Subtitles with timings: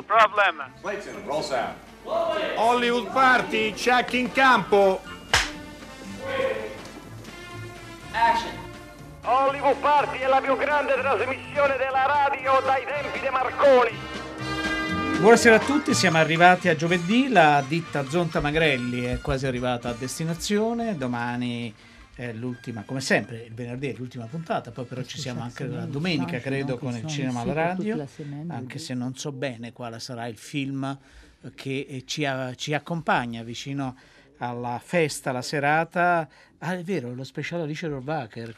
[0.00, 0.64] No problem.
[0.80, 1.74] Clayton, roll sound.
[2.56, 5.02] Hollywood Party, check in campo.
[8.12, 8.50] Action.
[9.22, 13.90] Hollywood Party è la più grande trasmissione della radio dai tempi di Marconi.
[15.18, 19.92] Buonasera a tutti, siamo arrivati a giovedì, la ditta Zonta Magrelli è quasi arrivata a
[19.92, 21.74] destinazione, domani
[22.20, 25.86] è l'ultima, come sempre, il venerdì è l'ultima puntata, poi però ci siamo anche la
[25.86, 28.06] domenica, credo, con il cinema alla radio,
[28.48, 30.98] anche se non so bene quale sarà il film
[31.54, 33.96] che ci, ci accompagna vicino
[34.36, 36.28] alla festa, alla serata
[36.62, 38.54] Ah, è vero, lo speciale Alice Rohrwacher.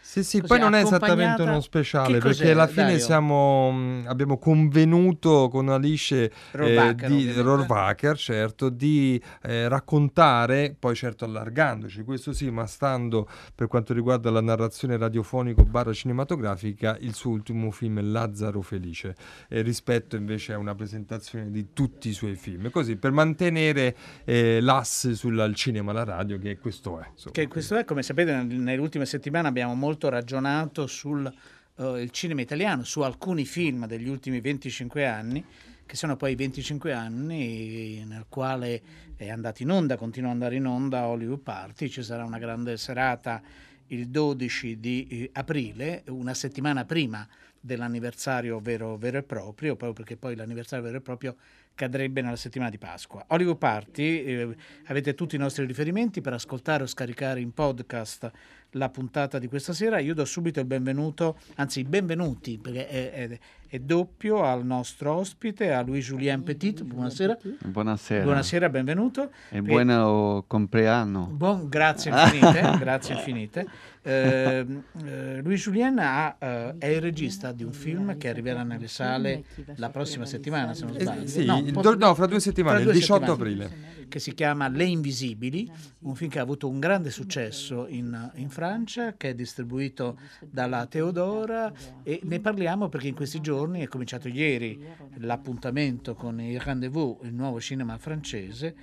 [0.00, 5.48] Sì, sì, poi non è esattamente uno speciale, perché alla fine siamo, mm, abbiamo convenuto
[5.48, 12.50] con Alice Rohrwacher, eh, di Rohrwacher, certo, di eh, raccontare, poi certo allargandoci, questo sì,
[12.50, 18.62] ma stando per quanto riguarda la narrazione radiofonico barra cinematografica, il suo ultimo film Lazzaro
[18.62, 19.14] Felice,
[19.48, 24.60] eh, rispetto invece a una presentazione di tutti i suoi film, così per mantenere eh,
[24.60, 27.06] l'asse sul cinema alla radio, che questo è.
[27.12, 27.32] Insomma.
[27.32, 31.32] Che questo è, come sapete, nelle ultime settimane abbiamo molto ragionato sul
[31.76, 35.44] uh, cinema italiano, su alcuni film degli ultimi 25 anni,
[35.86, 38.82] che sono poi i 25 anni nel quale
[39.16, 42.76] è andato in onda, continua ad andare in onda Hollywood Party, ci sarà una grande
[42.76, 43.42] serata
[43.88, 47.26] il 12 di eh, aprile, una settimana prima
[47.64, 51.34] dell'anniversario vero, vero, e proprio, proprio perché poi l'anniversario vero e proprio
[51.74, 53.24] cadrebbe nella settimana di Pasqua.
[53.28, 58.30] Hollywood Party, eh, avete tutti i nostri riferimenti per ascoltare o scaricare in podcast
[58.74, 59.98] la puntata di questa sera.
[59.98, 65.72] Io do subito il benvenuto, anzi benvenuti, perché è, è, è doppio al nostro ospite,
[65.72, 66.82] a Louis-Julien Petit.
[66.82, 67.36] Buonasera.
[67.64, 68.22] Buonasera.
[68.22, 69.30] Buonasera, benvenuto.
[69.50, 71.26] E buon compleanno.
[71.32, 73.66] Buon, grazie infinite, grazie infinite.
[74.02, 74.66] Eh,
[75.06, 79.44] eh, Louis Julien ha, eh, è il regista di un film che arriverà nelle sale
[79.76, 81.22] la prossima settimana, se non sbaglio.
[81.22, 81.94] Eh, sì, no, posso...
[81.94, 84.03] no, fra due settimane, fra due il 18 settimane, aprile.
[84.14, 85.68] Che si chiama Le Invisibili,
[86.02, 90.86] un film che ha avuto un grande successo in, in Francia, che è distribuito dalla
[90.86, 91.72] Teodora
[92.04, 94.80] e ne parliamo perché in questi giorni è cominciato ieri
[95.16, 98.76] l'appuntamento con il Rendezvous, il nuovo cinema francese.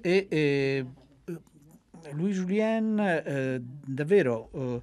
[0.00, 0.86] E eh,
[2.14, 4.82] Louis Julien eh, davvero eh,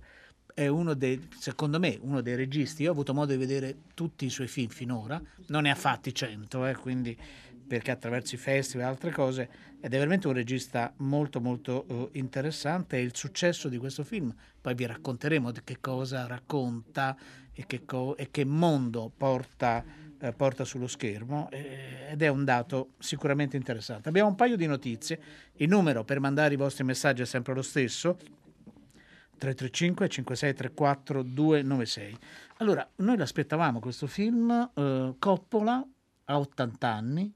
[0.54, 2.84] è uno dei, secondo me, uno dei registi.
[2.84, 6.14] Io ho avuto modo di vedere tutti i suoi film finora, non ne ha fatti
[6.14, 7.18] cento, eh, quindi
[7.70, 9.50] perché attraverso i festival e altre cose,
[9.80, 14.34] ed è veramente un regista molto molto uh, interessante e il successo di questo film,
[14.60, 17.16] poi vi racconteremo di che cosa racconta
[17.54, 22.44] e che, co- e che mondo porta eh, porta sullo schermo eh, ed è un
[22.44, 24.10] dato sicuramente interessante.
[24.10, 25.22] Abbiamo un paio di notizie,
[25.54, 28.18] il numero per mandare i vostri messaggi è sempre lo stesso,
[29.38, 32.18] 335 5634 296.
[32.58, 35.88] Allora, noi l'aspettavamo questo film, eh, Coppola
[36.26, 37.34] a 80 anni,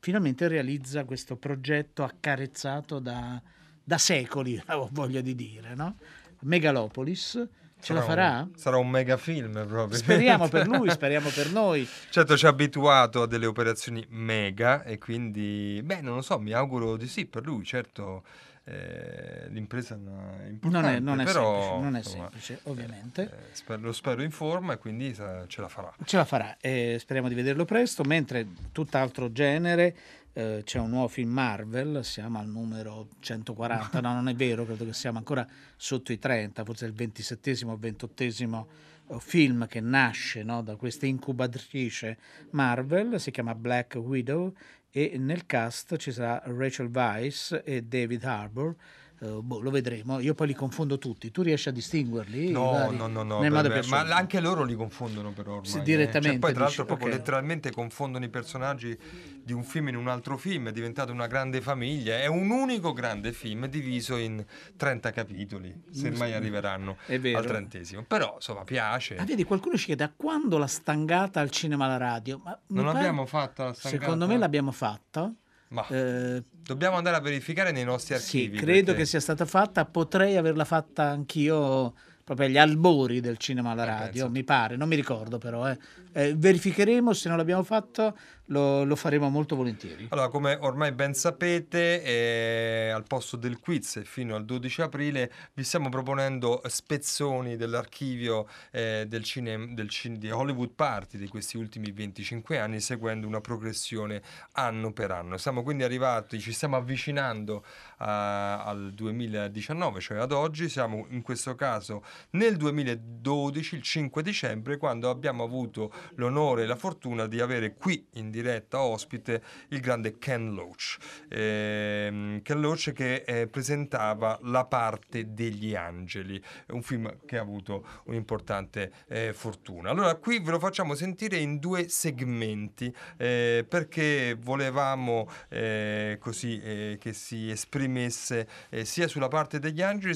[0.00, 3.40] finalmente realizza questo progetto accarezzato da,
[3.82, 5.96] da secoli, voglio di dire, no?
[6.40, 7.48] Megalopolis,
[7.80, 8.40] Ce sarà la farà?
[8.40, 9.96] Un, sarà un mega film proprio.
[9.96, 11.86] Speriamo per lui, speriamo per noi.
[12.10, 16.52] Certo, ci ha abituato a delle operazioni mega e quindi, beh, non lo so, mi
[16.52, 18.22] auguro di sì per lui, certo.
[18.70, 23.22] Eh, l'impresa è importante, non è, non è però, semplice, non è insomma, semplice ovviamente.
[23.22, 25.92] Eh, spero, lo spero in forma e quindi ce la farà.
[26.04, 29.96] Ce la farà, e speriamo di vederlo presto, mentre tutt'altro genere
[30.32, 34.84] eh, c'è un nuovo film Marvel, siamo al numero 140, no non è vero, credo
[34.84, 35.44] che siamo ancora
[35.76, 41.06] sotto i 30, forse il 27 o 28 eh, film che nasce no, da questa
[41.06, 42.18] incubatrice
[42.50, 44.54] Marvel, si chiama Black Widow
[44.90, 48.74] e nel cast ci sarà Rachel Weisz e David Harbour
[49.20, 50.18] Uh, boh, lo vedremo.
[50.18, 51.30] Io poi li confondo tutti.
[51.30, 52.50] Tu riesci a distinguerli?
[52.50, 53.38] No, vari, no, no, no.
[53.40, 55.68] Beh, ma anche loro li confondono però ormai.
[55.68, 56.28] Sì, direttamente.
[56.28, 56.30] Eh.
[56.30, 57.18] Cioè, poi tra l'altro proprio okay.
[57.18, 58.98] letteralmente confondono i personaggi
[59.42, 60.68] di un film in un altro film.
[60.68, 62.18] È diventato una grande famiglia.
[62.18, 64.42] È un unico grande film diviso in
[64.76, 68.04] 30 capitoli, se mai arriveranno al trentesimo.
[68.04, 69.16] Però, insomma, piace.
[69.16, 72.40] Ah, vedi, qualcuno ci chiede a quando la stangata al cinema alla radio?
[72.42, 74.02] Ma non l'abbiamo fatta la stangata?
[74.02, 75.30] Secondo me l'abbiamo fatta.
[75.70, 78.58] Ma eh, dobbiamo andare a verificare nei nostri archivi.
[78.58, 79.02] Sì, credo perché...
[79.02, 81.94] che sia stata fatta, potrei averla fatta anch'io
[82.24, 84.30] proprio agli albori del cinema alla radio, penso.
[84.30, 85.68] mi pare, non mi ricordo però.
[85.68, 85.78] Eh.
[86.12, 88.16] Eh, verificheremo, se non l'abbiamo fatto
[88.50, 90.06] lo, lo, faremo molto volentieri.
[90.10, 95.64] Allora, come ormai ben sapete, eh, al posto del quiz fino al 12 aprile vi
[95.64, 101.92] stiamo proponendo spezzoni dell'archivio eh, del cinema del cin- di Hollywood Party di questi ultimi
[101.92, 104.22] 25 anni, seguendo una progressione
[104.52, 105.36] anno per anno.
[105.36, 107.64] Siamo quindi arrivati, ci stiamo avvicinando
[107.98, 114.76] a, al 2019, cioè ad oggi, siamo in questo caso nel 2012, il 5 dicembre,
[114.76, 118.38] quando abbiamo avuto l'onore e la fortuna di avere qui in diretta
[118.72, 120.96] ospite il grande Ken Loach.
[121.28, 128.02] Eh, Ken Loach che eh, presentava La parte degli angeli, un film che ha avuto
[128.04, 129.90] un'importante eh, fortuna.
[129.90, 136.98] Allora qui ve lo facciamo sentire in due segmenti eh, perché volevamo eh, così eh,
[137.00, 138.48] che si esprimesse
[138.82, 140.14] sia sulla parte degli angeli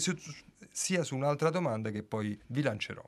[0.71, 3.03] sia su un'altra domanda che poi vi lancerò.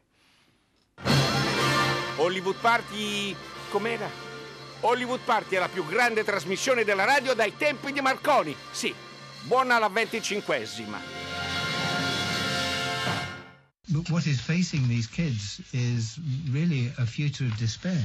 [2.17, 3.37] Hollywood Party
[3.71, 4.25] com'era?
[4.81, 8.55] Hollywood Party è la più grande trasmissione della radio dai tempi di Marconi.
[8.70, 8.94] Sì,
[9.43, 11.25] buona la venticinquesima.
[13.88, 16.19] But what is facing these kids is
[16.50, 18.02] really a future of despair.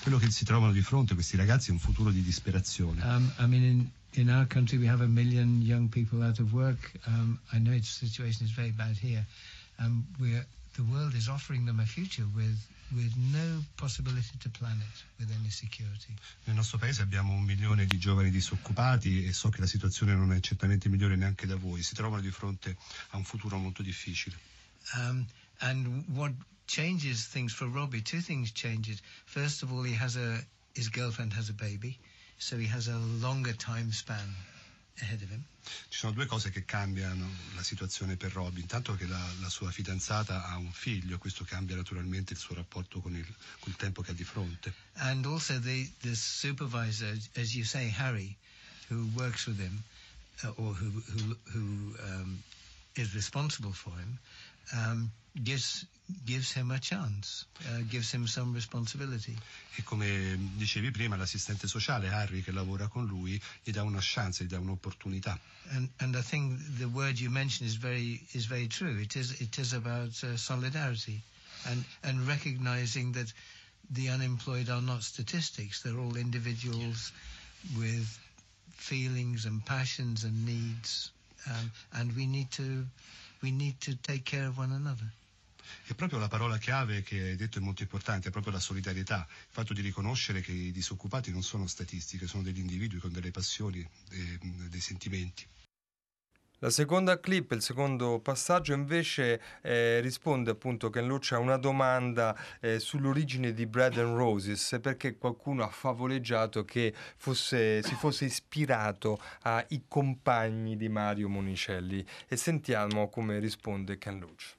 [0.00, 3.02] Quello che si trovano di fronte questi ragazzi è un futuro di disperazione.
[3.02, 6.52] Um, I mean, in, in our country we have a million young people out of
[6.54, 6.92] work.
[7.06, 9.26] Um, I know the situation is very bad here.
[9.78, 12.56] Um, we're, the world is offering them a future with
[12.90, 16.14] no possibility to plan it with any security.
[16.44, 20.32] Nel nostro paese abbiamo un milione di giovani disoccupati e so che la situazione non
[20.32, 21.82] è certamente migliore neanche da voi.
[21.82, 22.76] Si trovano di fronte
[23.10, 24.36] a un futuro molto difficile.
[24.94, 25.26] Um,
[25.60, 26.32] and what
[26.66, 28.02] changes things for Robbie?
[28.02, 29.00] Two things change it.
[29.26, 30.42] First of all, he has a
[30.74, 31.98] his girlfriend has a baby,
[32.38, 34.34] so he has a longer time span.
[35.00, 38.62] Ci sono due cose che cambiano la situazione per Robbie.
[38.62, 43.00] Intanto che la, la sua fidanzata ha un figlio, questo cambia naturalmente il suo rapporto
[43.00, 43.26] con il,
[43.60, 44.72] con il tempo che ha di fronte.
[44.94, 48.36] And also the, the supervisor, as you say, Harry,
[48.88, 49.82] who works with him,
[50.42, 52.42] uh, or who, who, who um,
[52.94, 54.18] is responsible for him,
[54.72, 55.10] um,
[55.42, 55.86] gives
[56.24, 59.36] gives him a chance, uh, gives him some responsibility.
[59.76, 64.44] E come dicevi prima, l'assistente sociale Harry che lavora con lui gli dà una chance,
[64.44, 65.38] gli dà un'opportunità.
[65.70, 68.98] And and I think the word you mentioned is very is very true.
[68.98, 71.22] It is it is about uh, solidarity
[71.66, 73.32] and and recognizing that
[73.90, 75.82] the unemployed are not statistics.
[75.82, 77.12] They're all individuals
[77.76, 78.18] with
[78.76, 81.10] feelings and passions and needs,
[81.46, 82.86] um, and we need to
[83.42, 85.12] we need to take care of one another.
[85.86, 89.26] E proprio la parola chiave che hai detto è molto importante, è proprio la solidarietà,
[89.28, 93.30] il fatto di riconoscere che i disoccupati non sono statistiche, sono degli individui con delle
[93.30, 94.38] passioni e
[94.68, 95.46] dei sentimenti.
[96.60, 102.36] La seconda clip, il secondo passaggio invece eh, risponde appunto Ken Loach a una domanda
[102.58, 109.20] eh, sull'origine di Bread and Roses perché qualcuno ha favoleggiato che fosse, si fosse ispirato
[109.42, 114.57] ai compagni di Mario Monicelli e sentiamo come risponde Ken Loach.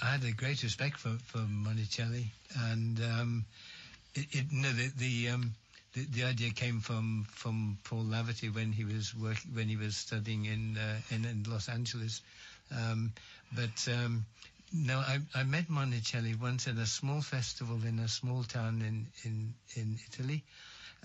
[0.00, 2.26] I had a great respect for, for Monicelli
[2.70, 3.44] and um,
[4.14, 5.54] it, it, no, the, the um,
[5.94, 9.96] the, the idea came from from Paul Laverty when he was work, when he was
[9.96, 12.22] studying in uh, in, in, Los Angeles.
[12.70, 13.12] Um,
[13.54, 14.26] but um,
[14.72, 19.06] no, I, I met Monicelli once at a small festival in a small town in
[19.24, 20.44] in, in Italy,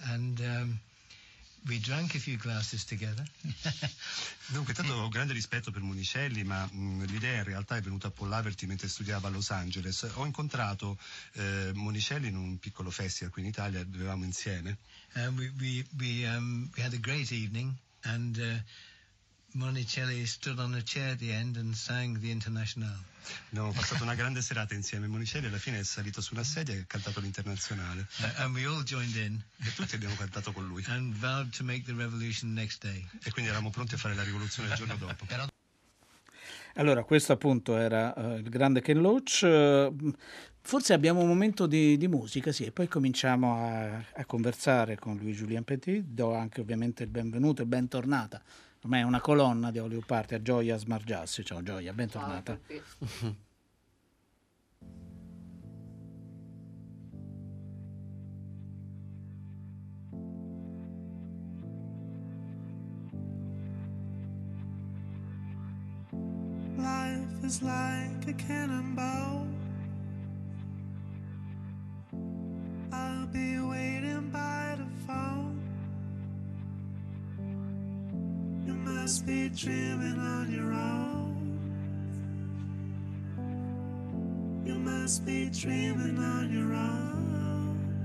[0.09, 0.79] and um,
[1.65, 3.23] We drank a few glasses together.
[4.51, 8.11] Dunque, tanto ho grande rispetto per Monicelli, ma mh, l'idea in realtà è venuta a
[8.11, 10.05] Pollaverti mentre studiava a Los Angeles.
[10.15, 10.97] Ho incontrato
[11.33, 14.77] eh, Monicelli in un piccolo festival qui in Italia, bevevamo insieme.
[15.15, 17.73] Uh, we, we, we, um, we had a great evening
[18.03, 18.59] and uh,
[19.55, 22.97] Monicelli stood on a chair at the end and sang the International.
[23.51, 25.05] Abbiamo passato una grande serata insieme.
[25.05, 28.07] Monicelli alla fine è salito su una sedia e ha cantato l'Internazionale.
[28.19, 29.39] Uh, and we all joined in.
[29.63, 30.83] E tutti abbiamo cantato con lui.
[30.87, 33.05] And vowed to make the revolution next day.
[33.23, 35.25] E quindi eravamo pronti a fare la rivoluzione il giorno dopo.
[36.75, 39.41] Allora, questo appunto era uh, il grande Ken Loach.
[39.43, 40.13] Uh,
[40.61, 45.15] forse abbiamo un momento di, di, musica, sì, e poi cominciamo a, a conversare con
[45.17, 46.03] Louis Julien Petit.
[46.03, 48.41] Do anche ovviamente il benvenuto e bentornata
[48.83, 51.43] ormai è una colonna di Hollywood Party, a Gioia Smargiassi.
[51.43, 52.59] Ciao Gioia, bentornata.
[52.67, 53.35] Ciao
[66.75, 69.47] Life is like a cannonball.
[72.91, 75.52] I'll be waiting by the phone.
[79.03, 81.59] Must be dreaming on your own.
[84.65, 87.99] You must be dreaming on your own.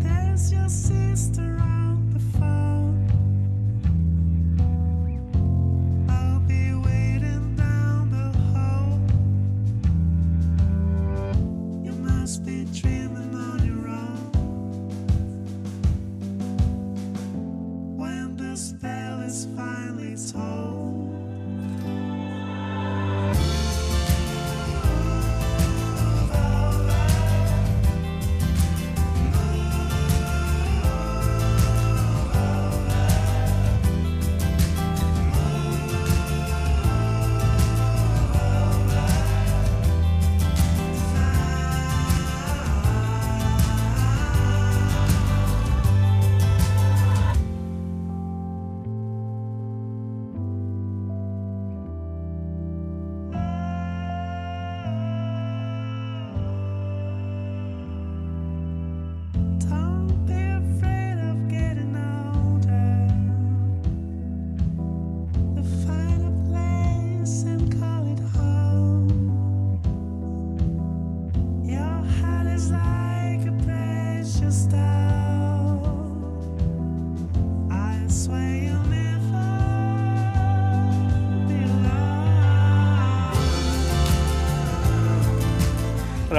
[0.00, 2.73] There's your sister on the phone.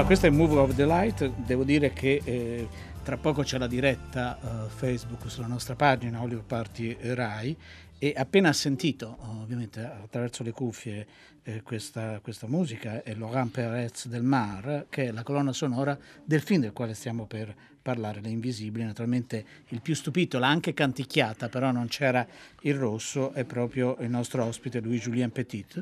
[0.05, 2.67] Questo è Move of the Light, devo dire che eh,
[3.05, 7.55] tra poco c'è la diretta eh, Facebook sulla nostra pagina Oliver Party Rai
[7.99, 11.07] e appena sentito, ovviamente attraverso le cuffie,
[11.43, 16.41] eh, questa, questa musica è Laurent Perez del Mar, che è la colonna sonora del
[16.41, 18.83] film del quale stiamo per parlare, Le Invisibili.
[18.83, 22.25] Naturalmente il più stupito l'ha anche canticchiata, però non c'era
[22.61, 25.79] il rosso, è proprio il nostro ospite Louis-Julien Petit,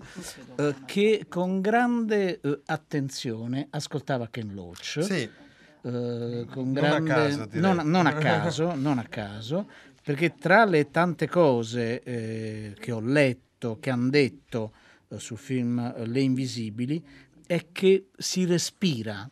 [0.58, 5.00] eh, che con grande eh, attenzione ascoltava Ken Loach.
[5.02, 5.43] Sì.
[5.86, 9.68] Eh, con Non a grande, caso, non, non a caso, non a caso,
[10.02, 14.72] perché tra le tante cose eh, che ho letto, che hanno detto
[15.10, 17.04] eh, sul film eh, Le Invisibili,
[17.46, 19.30] è che si respira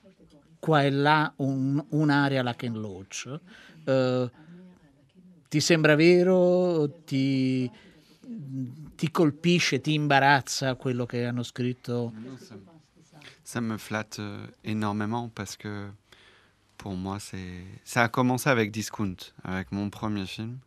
[0.59, 3.39] qua e là un- un'area la Ken Loach.
[3.85, 4.31] Eh,
[5.47, 7.01] ti sembra vero?
[7.05, 7.69] Ti,
[8.95, 12.13] ti colpisce, ti imbarazza quello che hanno scritto?
[13.43, 14.21] Ça me flatte
[14.61, 15.91] énormément parce que
[16.81, 17.63] pour moi, c'est.
[17.85, 20.57] Ça a commencé avec Discount, avec mon premier film,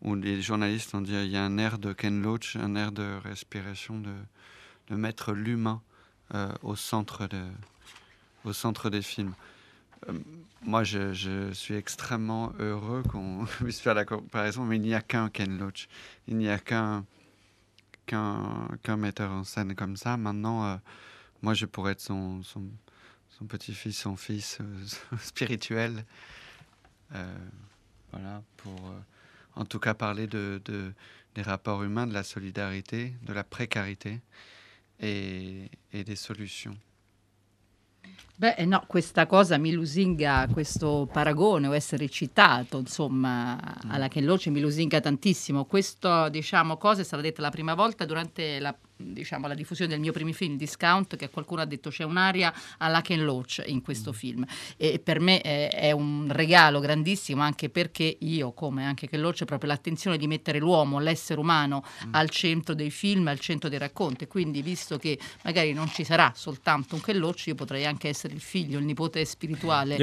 [0.00, 2.90] où les journalistes ont dit il y a un air de Ken Loach, un air
[2.90, 5.82] de respiration, de, mettre l'humain
[6.34, 7.42] euh, au, centre de,
[8.46, 9.34] au centre des films.
[10.08, 10.18] Euh,
[10.62, 15.28] moi, je, suis extrêmement heureux qu'on puisse faire la comparaison, mais il n'y a qu'un
[15.28, 15.86] Ken Loach.
[16.28, 17.04] Il n'y a qu'un
[18.06, 20.16] qu'un qu'un metteur en scène comme ça.
[20.16, 20.76] Maintenant, euh,
[21.42, 22.40] moi, je pourrais être son,
[23.40, 26.04] son petit-fils, son fils euh, spirituel.
[27.14, 27.34] Euh,
[28.12, 29.00] voilà, pour euh,
[29.56, 30.92] en tout cas parler de, de-
[31.34, 34.20] des rapports humains, de la solidarité, de la précarité
[35.00, 36.76] et, et des solutions.
[38.36, 44.24] Beh, eh, no, questa cosa mi lusinga, questo paragone o essere citato, insomma, alla Ken
[44.24, 45.66] Loach mi lusinga tantissimo.
[45.66, 50.00] Questa, diciamo, cosa è stata detta la prima volta durante la, diciamo, la diffusione del
[50.00, 54.12] mio primo film, Discount, che qualcuno ha detto c'è un'aria alla Ken Loach in questo
[54.12, 54.44] film.
[54.76, 59.40] E per me è, è un regalo grandissimo anche perché io, come anche Ken Loach,
[59.42, 63.78] ho proprio l'attenzione di mettere l'uomo, l'essere umano al centro dei film, al centro dei
[63.78, 64.26] racconti.
[64.26, 68.34] Quindi, visto che magari non ci sarà soltanto un Ken Loach, io potrei anche essere
[68.34, 69.96] il figlio, il nipote spirituale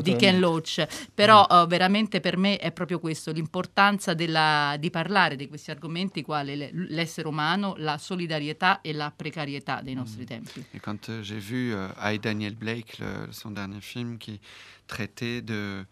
[0.00, 0.16] di, di.
[0.16, 0.86] Ken Loach.
[1.14, 6.22] Però eh, veramente per me è proprio questo, l'importanza della- di parlare di questi argomenti
[6.22, 10.64] quali le- l'essere umano, la solidarietà e la precarietà dei nostri tempi.
[10.72, 14.40] Et quand euh, j'ai vu euh, I, Daniel Blake, le- son dernier film, qui
[14.86, 15.84] traitait de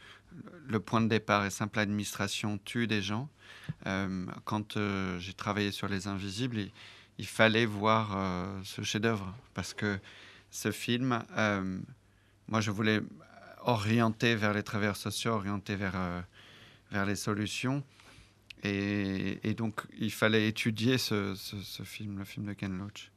[0.67, 3.29] le point de départ est simple administration tue des gens.
[3.87, 6.71] euh, quand euh, j'ai travaillé sur Les Invisibles, il,
[7.19, 8.17] il fallait voir
[8.64, 9.99] ce chef-d'œuvre parce que
[10.50, 11.23] ce film,
[12.49, 13.00] moi, je voulais
[13.64, 16.25] orienter vers les travailleurs sociaux, orienter vers
[16.91, 17.83] vers les solutions.
[18.64, 21.35] Et, donc, il fallait étudier ce
[21.85, 23.12] film, le film de Ken Loach.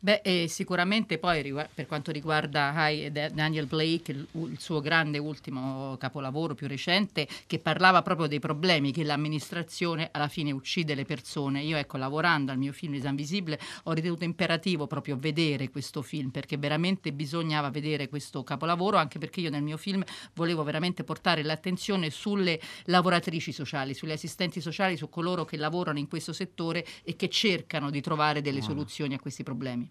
[0.00, 5.18] Beh, e sicuramente poi per quanto riguarda Hi- Da- Daniel Blake, il, il suo grande
[5.18, 11.04] ultimo capolavoro più recente, che parlava proprio dei problemi che l'amministrazione alla fine uccide le
[11.04, 11.62] persone.
[11.62, 16.30] Io, ecco, lavorando al mio film Esame Visibile, ho ritenuto imperativo proprio vedere questo film,
[16.30, 21.42] perché veramente bisognava vedere questo capolavoro, anche perché io nel mio film volevo veramente portare
[21.42, 27.16] l'attenzione sulle lavoratrici sociali, sulle assistenti sociali, su coloro che lavorano in questo settore e
[27.16, 29.87] che cercano di trovare delle soluzioni a questi problemi.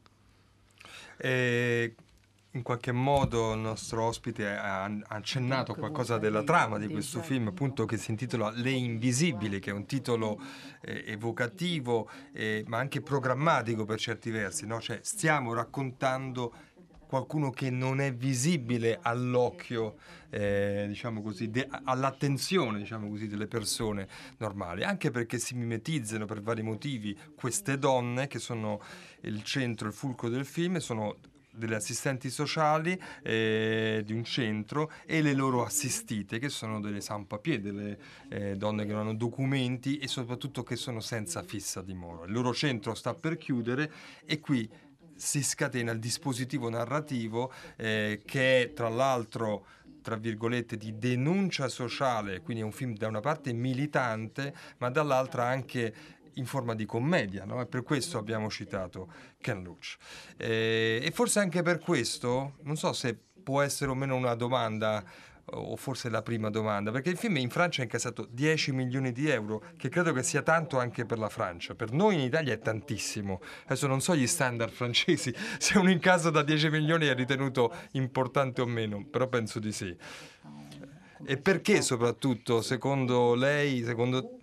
[1.17, 1.95] E
[2.51, 7.85] in qualche modo il nostro ospite ha accennato qualcosa della trama di questo film, appunto
[7.85, 10.39] che si intitola Le Invisibili, che è un titolo
[10.81, 14.81] eh, evocativo eh, ma anche programmatico per certi versi, no?
[14.81, 16.53] Cioè stiamo raccontando
[17.07, 19.95] qualcuno che non è visibile all'occhio,
[20.29, 26.41] eh, diciamo così, de- all'attenzione, diciamo così, delle persone normali, anche perché si mimetizzano per
[26.41, 28.81] vari motivi queste donne che sono
[29.21, 31.15] il centro, il fulcro del film, sono
[31.57, 37.59] delle assistenti sociali eh, di un centro e le loro assistite che sono delle sans-papier,
[37.59, 37.97] delle
[38.29, 42.25] eh, donne che non hanno documenti e soprattutto che sono senza fissa dimora.
[42.25, 43.91] Il loro centro sta per chiudere
[44.25, 44.69] e qui
[45.17, 49.65] si scatena il dispositivo narrativo eh, che è tra l'altro
[50.07, 55.45] tra virgolette di denuncia sociale, quindi è un film da una parte militante, ma dall'altra
[55.45, 55.93] anche
[56.35, 57.59] in forma di commedia, no?
[57.59, 59.97] e per questo abbiamo citato Ken Loach.
[60.37, 65.03] Eh, e forse anche per questo, non so se può essere o meno una domanda
[65.49, 69.29] o forse la prima domanda, perché il film in Francia ha incassato 10 milioni di
[69.29, 71.73] euro, che credo che sia tanto anche per la Francia.
[71.73, 73.41] Per noi in Italia è tantissimo.
[73.63, 78.61] Adesso non so gli standard francesi, se un incasso da 10 milioni è ritenuto importante
[78.61, 79.95] o meno, però penso di sì.
[81.25, 84.39] E perché soprattutto, secondo lei, secondo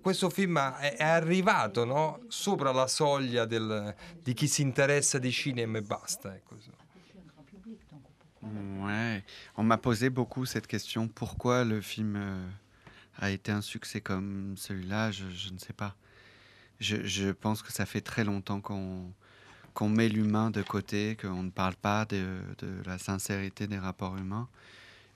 [0.00, 2.20] questo film è, arrivato no?
[2.28, 6.34] sopra la soglia del, di chi si interessa di cinema e basta.
[6.34, 6.56] Ecco.
[8.42, 9.24] Ouais,
[9.56, 11.08] on m'a posé beaucoup cette question.
[11.08, 12.48] Pourquoi le film euh,
[13.18, 15.10] a été un succès comme celui-là?
[15.10, 15.96] Je, je, ne sais pas.
[16.78, 21.50] Je, je, pense que ça fait très longtemps qu'on met l'humain de côté, qu'on ne
[21.50, 24.48] parle pas de, de, la sincérité des rapports humains.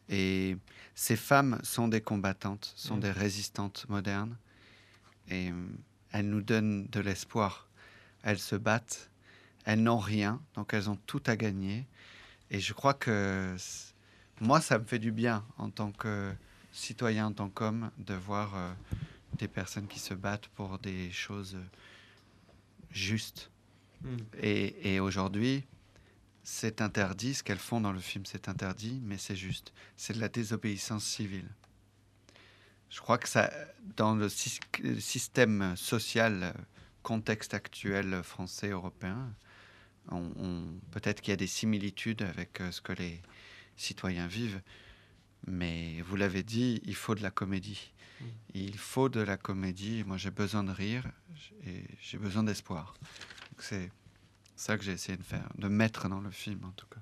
[0.09, 0.57] Et
[0.95, 3.01] ces femmes sont des combattantes, sont mmh.
[3.01, 4.37] des résistantes modernes.
[5.29, 5.67] Et euh,
[6.11, 7.69] elles nous donnent de l'espoir.
[8.25, 9.11] Elles se battent,
[9.65, 11.87] elles n'ont rien, donc elles ont tout à gagner.
[12.53, 13.57] Et je crois que
[14.41, 16.33] moi, ça me fait du bien en tant que
[16.71, 18.73] citoyen, en tant qu'homme, de voir euh,
[19.39, 21.57] des personnes qui se battent pour des choses
[22.91, 23.51] justes.
[24.03, 24.17] Mm.
[24.43, 25.65] Et, et aujourd'hui,
[26.43, 29.73] c'est interdit, ce qu'elles font dans le film, c'est interdit, mais c'est juste.
[29.97, 31.49] C'est de la désobéissance civile.
[32.91, 33.51] Je crois que ça,
[33.97, 36.53] dans le système social,
[37.03, 39.33] contexte actuel français, européen,
[40.91, 43.23] peut-être qu'il y a des similitudes avec euh, ce que les
[43.77, 44.61] citoyens vivent,
[45.47, 47.93] mais vous l'avez dit, il faut de la comédie.
[48.21, 48.25] Mm.
[48.55, 50.05] Il faut de la comédie.
[50.05, 51.05] Moi, j'ai besoin de rire
[51.67, 52.95] et j'ai besoin d'espoir.
[53.59, 53.91] C'est
[54.57, 57.01] ça que j'ai essayé de faire, de mettre dans le film en tout cas.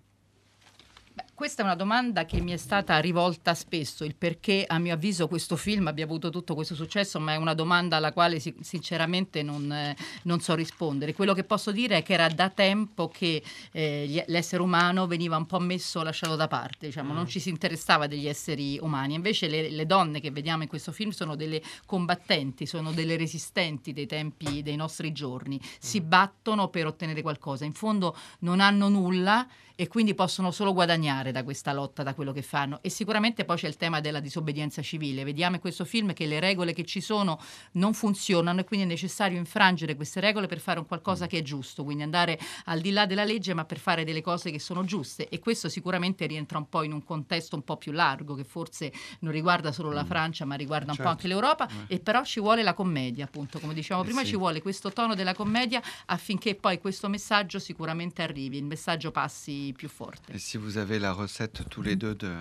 [1.41, 5.27] Questa è una domanda che mi è stata rivolta spesso, il perché a mio avviso
[5.27, 9.43] questo film abbia avuto tutto questo successo, ma è una domanda alla quale si, sinceramente
[9.43, 11.15] non, eh, non, so rispondere.
[11.15, 15.47] Quello che posso dire è che era da tempo che eh, l'essere umano veniva un
[15.47, 17.17] po' messo, lasciato da parte, diciamo, mm.
[17.17, 19.15] non ci si interessava degli esseri umani.
[19.15, 23.95] Invece le, le, donne che vediamo in questo film sono delle combattenti, sono delle resistenti
[23.95, 26.07] dei tempi dei nostri giorni, si mm.
[26.07, 27.65] battono per ottenere qualcosa.
[27.65, 29.49] In fondo non hanno nulla
[29.81, 32.79] e quindi possono solo guadagnare da questa lotta, da quello che fanno.
[32.83, 35.25] E sicuramente poi c'è il tema della disobbedienza civile.
[35.25, 37.41] Vediamo in questo film che le regole che ci sono
[37.73, 41.43] non funzionano e quindi è necessario infrangere queste regole per fare un qualcosa che è
[41.43, 44.85] giusto, quindi andare al di là della legge ma per fare delle cose che sono
[44.85, 48.45] giuste e questo sicuramente rientra un po' in un contesto un po' più largo che
[48.45, 50.07] forse non riguarda solo la mm.
[50.07, 51.03] Francia ma riguarda un certo.
[51.03, 51.95] po' anche l'Europa eh.
[51.95, 54.29] e però ci vuole la commedia appunto come dicevamo eh prima sì.
[54.29, 59.73] ci vuole questo tono della commedia affinché poi questo messaggio sicuramente arrivi, il messaggio passi
[59.77, 60.33] plus forte.
[60.33, 62.33] Et si vous avez la recette tous les deux de,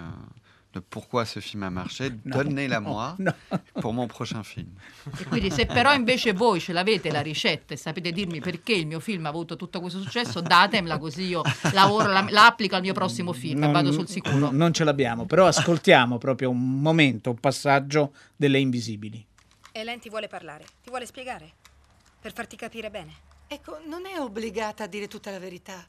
[0.74, 3.34] de pourquoi ce film a marché, donnez-la moi no.
[3.82, 4.70] pour mon prochain film.
[5.18, 8.86] E quindi se però invece voi ce l'avete la ricetta e sapete dirmi perché il
[8.86, 11.42] mio film ha avuto tutto questo successo, datemela così io
[11.74, 14.52] lavoro, la, la applico al mio prossimo film non, e vado sul sicuro.
[14.52, 19.26] Non ce l'abbiamo, però ascoltiamo proprio un momento, un passaggio delle Invisibili.
[19.72, 21.52] Elen ti vuole parlare, ti vuole spiegare,
[22.20, 23.14] per farti capire bene.
[23.48, 25.84] Ecco, non è obbligata a dire tutta la verità.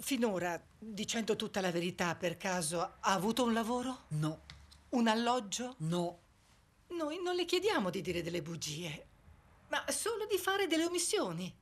[0.00, 4.04] Finora, dicendo tutta la verità, per caso ha avuto un lavoro?
[4.08, 4.42] No.
[4.90, 5.74] Un alloggio?
[5.78, 6.20] No.
[6.88, 9.06] Noi non le chiediamo di dire delle bugie,
[9.68, 11.54] ma solo di fare delle omissioni.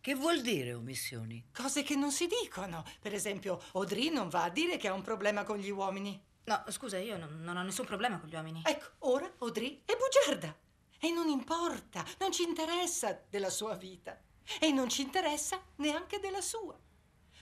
[0.00, 1.44] Che vuol dire omissioni?
[1.52, 2.84] Cose che non si dicono.
[3.00, 6.20] Per esempio, Audrey non va a dire che ha un problema con gli uomini.
[6.44, 8.62] No, scusa, io non, non ho nessun problema con gli uomini.
[8.64, 10.56] Ecco, ora Audrey è bugiarda.
[11.00, 14.18] E non importa, non ci interessa della sua vita.
[14.60, 16.78] E non ci interessa neanche della sua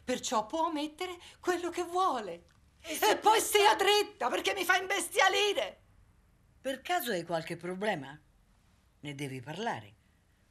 [0.06, 2.44] perciò può mettere quello che vuole.
[2.80, 5.80] E, e poi stia dritta perché mi fa imbestialire.
[6.60, 8.16] Per caso hai qualche problema?
[9.00, 9.94] Ne devi parlare.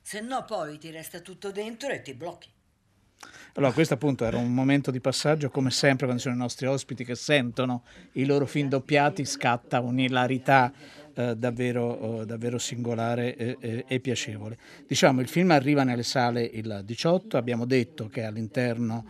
[0.02, 2.52] Se no poi ti resta tutto dentro e ti blocchi.
[3.54, 7.06] Allora, questo appunto era un momento di passaggio, come sempre quando sono i nostri ospiti
[7.06, 10.74] che sentono i loro film doppiati, scatta un'ilarità
[11.14, 14.58] eh, davvero, eh, davvero, singolare e, e, e, piacevole.
[14.86, 19.06] Diciamo, il film arriva nelle sale il 18, abbiamo detto che all'interno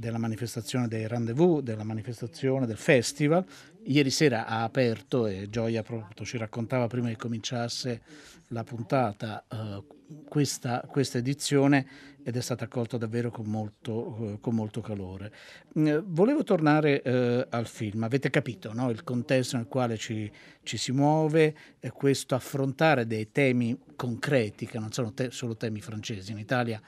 [0.00, 3.44] della manifestazione dei rendezvous, della manifestazione del festival.
[3.84, 8.00] Ieri sera ha aperto e Gioia proprio ci raccontava prima che cominciasse
[8.48, 9.84] la puntata uh,
[10.24, 11.86] questa, questa, edizione
[12.22, 15.32] ed è stata accolta davvero con molto, uh, con molto calore.
[15.74, 18.90] Uh, volevo tornare eh, al film, avete capito no?
[18.90, 20.30] il contesto nel quale ci,
[20.62, 21.54] ci si muove,
[21.92, 26.80] questo affrontare dei temi concreti che non sono te- solo temi francesi, in Italia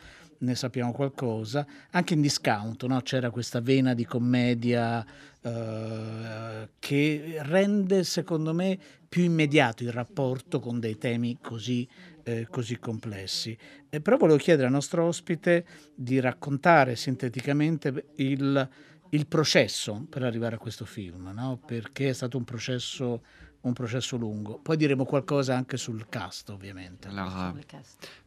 [0.43, 3.01] ne sappiamo qualcosa, anche in discount no?
[3.01, 5.05] c'era questa vena di commedia
[5.41, 8.79] eh, che rende secondo me
[9.09, 11.87] più immediato il rapporto con dei temi così,
[12.23, 13.57] eh, così complessi.
[13.91, 18.69] Eh, però volevo chiedere al nostro ospite di raccontare sinteticamente il,
[19.11, 21.61] il processo per arrivare a questo film, no?
[21.65, 23.23] perché è stato un processo,
[23.65, 24.59] un processo lungo.
[24.59, 27.09] Poi diremo qualcosa anche sul cast, ovviamente.
[27.09, 27.53] Alors, euh,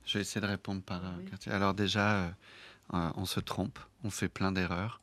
[0.06, 1.52] je vais essayer de répondre par euh, quartier.
[1.52, 2.30] Alors déjà, euh,
[2.94, 5.02] euh, on se trompe, on fait plein d'erreurs.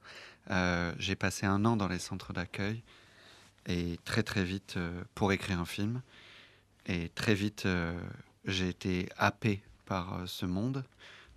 [0.50, 2.82] Euh, J'ai passé un an dans les centres d'accueil
[3.66, 6.02] et très très vite euh, pour écrire un film.
[6.86, 7.96] Et très vite, euh,
[8.44, 10.84] j'ai été happé par euh, ce monde.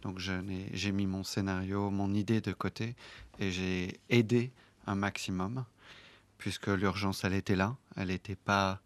[0.02, 2.96] Donc j'ai mis mon scénario, mon idée de côté
[3.40, 4.52] et j'ai aidé
[4.86, 5.66] un maximum
[6.38, 7.76] puisque l'urgence, elle était là.
[7.96, 8.82] Elle n'était pas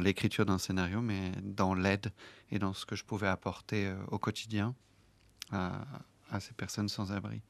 [0.00, 2.12] l'écriture d'un scénario, mais dans l'aide
[2.50, 4.74] et dans ce que je pouvais apporter euh, au quotidien
[5.50, 5.84] à,
[6.30, 7.42] à ces personnes sans abri.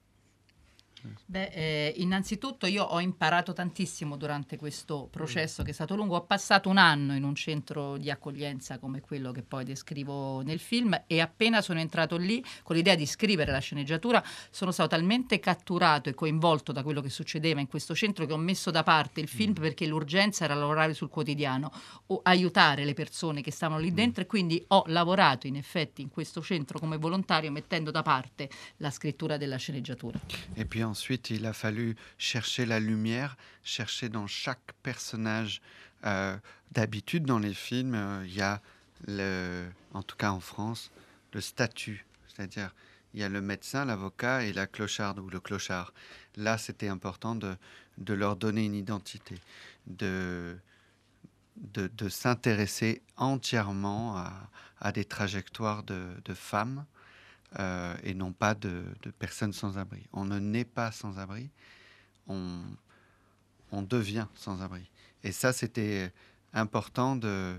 [1.24, 6.16] Beh, eh, innanzitutto io ho imparato tantissimo durante questo processo che è stato lungo.
[6.16, 10.58] Ho passato un anno in un centro di accoglienza come quello che poi descrivo nel
[10.58, 15.38] film e appena sono entrato lì con l'idea di scrivere la sceneggiatura sono stato talmente
[15.38, 19.20] catturato e coinvolto da quello che succedeva in questo centro che ho messo da parte
[19.20, 21.70] il film perché l'urgenza era lavorare sul quotidiano
[22.06, 26.08] o aiutare le persone che stavano lì dentro e quindi ho lavorato in effetti in
[26.08, 30.20] questo centro come volontario mettendo da parte la scrittura della sceneggiatura.
[30.54, 35.60] Et puis ensuite, il a fallu chercher la lumière, chercher dans chaque personnage.
[36.04, 36.36] Euh,
[36.72, 38.60] D'habitude, dans les films, euh, il y a,
[39.06, 40.90] le, en tout cas en France,
[41.32, 42.04] le statut.
[42.28, 42.74] C'est-à-dire,
[43.14, 45.94] il y a le médecin, l'avocat et la clocharde ou le clochard.
[46.36, 47.56] Là, c'était important de,
[47.98, 49.36] de leur donner une identité,
[49.86, 50.58] de,
[51.56, 54.32] de, de s'intéresser entièrement à,
[54.80, 56.84] à des trajectoires de, de femmes
[57.58, 58.84] euh, et non pas de,
[59.18, 60.06] personnes sans abri.
[60.12, 61.50] On ne naît pas sans abri,
[62.26, 62.60] on,
[63.72, 64.90] on devient sans abri.
[65.22, 66.12] Et ça, c'était
[66.52, 67.58] important de,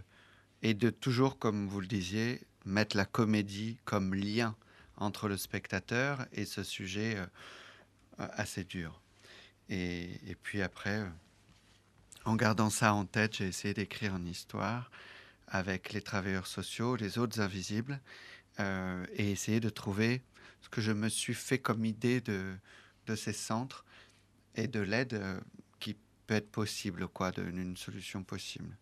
[0.61, 4.55] et de toujours, comme vous le disiez, mettre la comédie comme lien
[4.97, 7.25] entre le spectateur et ce sujet euh,
[8.19, 9.01] euh, assez dur.
[9.69, 11.03] Et, et puis après,
[12.25, 14.91] en gardant ça en tête, j'ai essayé d'écrire une histoire
[15.47, 17.99] avec les travailleurs sociaux, les autres invisibles,
[18.59, 20.21] euh, et essayer de trouver
[20.61, 22.57] ce que je me suis fait comme idée de,
[23.15, 23.85] ces centres
[24.55, 25.39] et de l'aide euh,
[25.79, 28.75] qui peut être possible, quoi, d'une solution possible.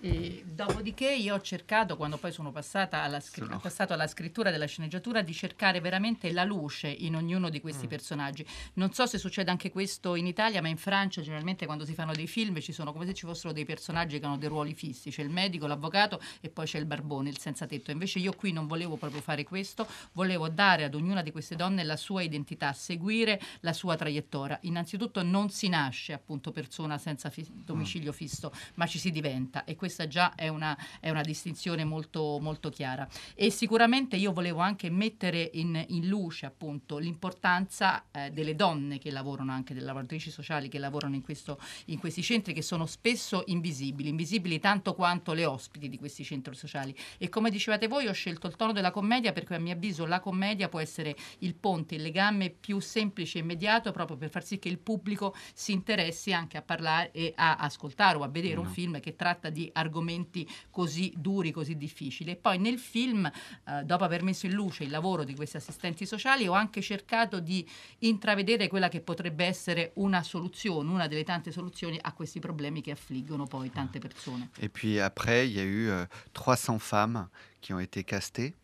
[0.00, 4.52] E dopodiché io ho cercato, quando poi sono passata alla, scri- Sono- passato alla scrittura
[4.52, 7.88] della sceneggiatura, di cercare veramente la luce in ognuno di questi Mm.
[7.88, 8.46] personaggi.
[8.74, 12.12] Non so se succede anche questo in Italia, ma in Francia generalmente quando si fanno
[12.12, 15.10] dei film ci sono come se ci fossero dei personaggi che hanno dei ruoli fissi,
[15.10, 17.90] c'è il medico, l'avvocato e poi c'è il barbone, il senza tetto.
[17.90, 21.82] Invece io qui non volevo proprio fare questo, volevo dare ad ognuna di queste donne
[21.82, 24.58] la sua identità, seguire la sua traiettoria.
[24.62, 29.74] Innanzitutto non si nasce appunto persona senza fi- domicilio fisso, ma ci si diventa e
[29.88, 33.08] questa già è una, è una distinzione molto, molto chiara.
[33.34, 39.10] E sicuramente io volevo anche mettere in, in luce appunto l'importanza eh, delle donne che
[39.10, 43.42] lavorano, anche delle lavoratrici sociali che lavorano in, questo, in questi centri che sono spesso
[43.46, 46.94] invisibili, invisibili tanto quanto le ospiti di questi centri sociali.
[47.16, 50.20] E come dicevate voi ho scelto il tono della commedia perché a mio avviso la
[50.20, 54.58] commedia può essere il ponte, il legame più semplice e immediato proprio per far sì
[54.58, 58.66] che il pubblico si interessi anche a parlare e a ascoltare o a vedere un
[58.66, 58.72] Mm.
[58.72, 62.32] film che tratta di argomenti così duri, così difficili.
[62.32, 66.06] E poi nel film, eh, dopo aver messo in luce il lavoro di questi assistenti
[66.06, 67.66] sociali, ho anche cercato di
[68.00, 72.90] intravedere quella che potrebbe essere una soluzione, una delle tante soluzioni a questi problemi che
[72.90, 74.50] affliggono poi tante persone.
[74.60, 77.28] Et puis après, il y a eu euh, 300 femmes
[77.60, 78.54] qui ont été castées,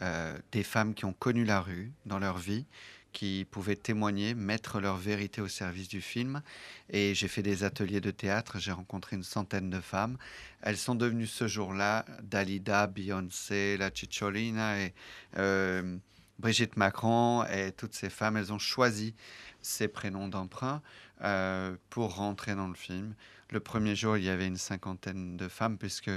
[0.00, 2.66] euh, des femmes qui ont connu la rue dans leur vie,
[3.12, 6.42] qui pouvaient témoigner, mettre leur vérité au service du film.
[6.90, 10.16] Et j'ai fait des ateliers de théâtre, j'ai rencontré une centaine de femmes.
[10.62, 14.94] Elles sont devenues ce jour-là Dalida, Beyoncé, la Cicciolina et
[15.38, 15.96] euh,
[16.38, 18.36] Brigitte Macron et toutes ces femmes.
[18.36, 19.14] Elles ont choisi
[19.60, 20.82] ces prénoms d'emprunt
[21.22, 23.14] euh, pour rentrer dans le film.
[23.50, 26.10] Le premier jour, il y avait une cinquantaine de femmes, puisque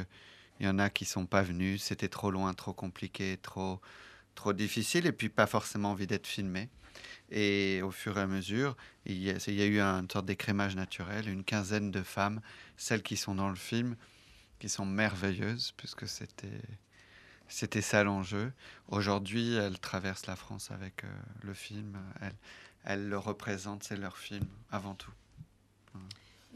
[0.60, 1.78] il y en a qui sont pas venues.
[1.78, 3.82] C'était trop loin, trop compliqué, trop,
[4.36, 6.70] trop difficile, et puis pas forcément envie d'être filmé.
[7.32, 11.44] Et au fur et à mesure, il y a, eu une sorte d'écrémage naturel, une
[11.44, 12.42] quinzaine de femmes,
[12.78, 13.96] celles qui sont dans le film,
[14.60, 16.62] qui sont merveilleuses, puisque c'était
[17.48, 18.52] c'était ça l'enjeu.
[18.88, 21.08] Aujourd'hui, elles traversent la France avec euh,
[21.44, 22.00] le film.
[22.84, 25.12] Elles le représentent, c'est leur film avant tout.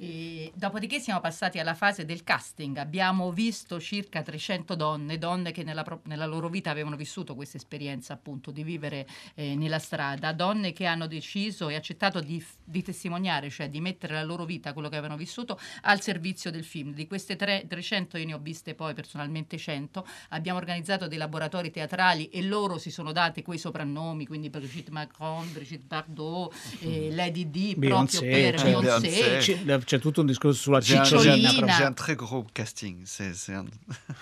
[0.02, 2.78] E dopodiché siamo passati alla fase del casting.
[2.78, 7.58] Abbiamo visto circa 300 donne, donne che nella, pro- nella loro vita avevano vissuto questa
[7.58, 12.82] esperienza appunto di vivere eh, nella strada, donne che hanno deciso e accettato di, di
[12.82, 16.94] testimoniare, cioè di mettere la loro vita, quello che avevano vissuto, al servizio del film.
[16.94, 20.08] Di queste tre- 300 io ne ho viste poi personalmente 100.
[20.30, 25.52] Abbiamo organizzato dei laboratori teatrali e loro si sono date quei soprannomi, quindi Brigitte Macron,
[25.52, 29.42] Brigitte Bardot, eh, Lady D, Beyoncé, proprio per cioè, Beyoncé.
[29.42, 31.49] Ci- c'è tutto un discorso sulla Cicciolina.
[31.49, 33.06] j'ai un- très gros casting.
[33.06, 33.67] C'est un-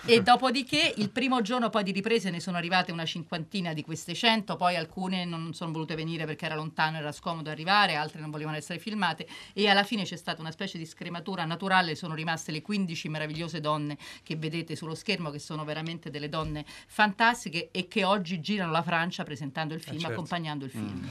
[0.06, 4.14] E dopodiché il primo giorno poi di riprese ne sono arrivate una cinquantina di queste
[4.14, 8.30] 100, poi alcune non sono volute venire perché era lontano, era scomodo arrivare, altre non
[8.30, 12.50] volevano essere filmate e alla fine c'è stata una specie di scrematura naturale, sono rimaste
[12.50, 17.88] le 15 meravigliose donne che vedete sullo schermo, che sono veramente delle donne fantastiche e
[17.88, 20.12] che oggi girano la Francia presentando il film, certo.
[20.14, 21.10] accompagnando il film.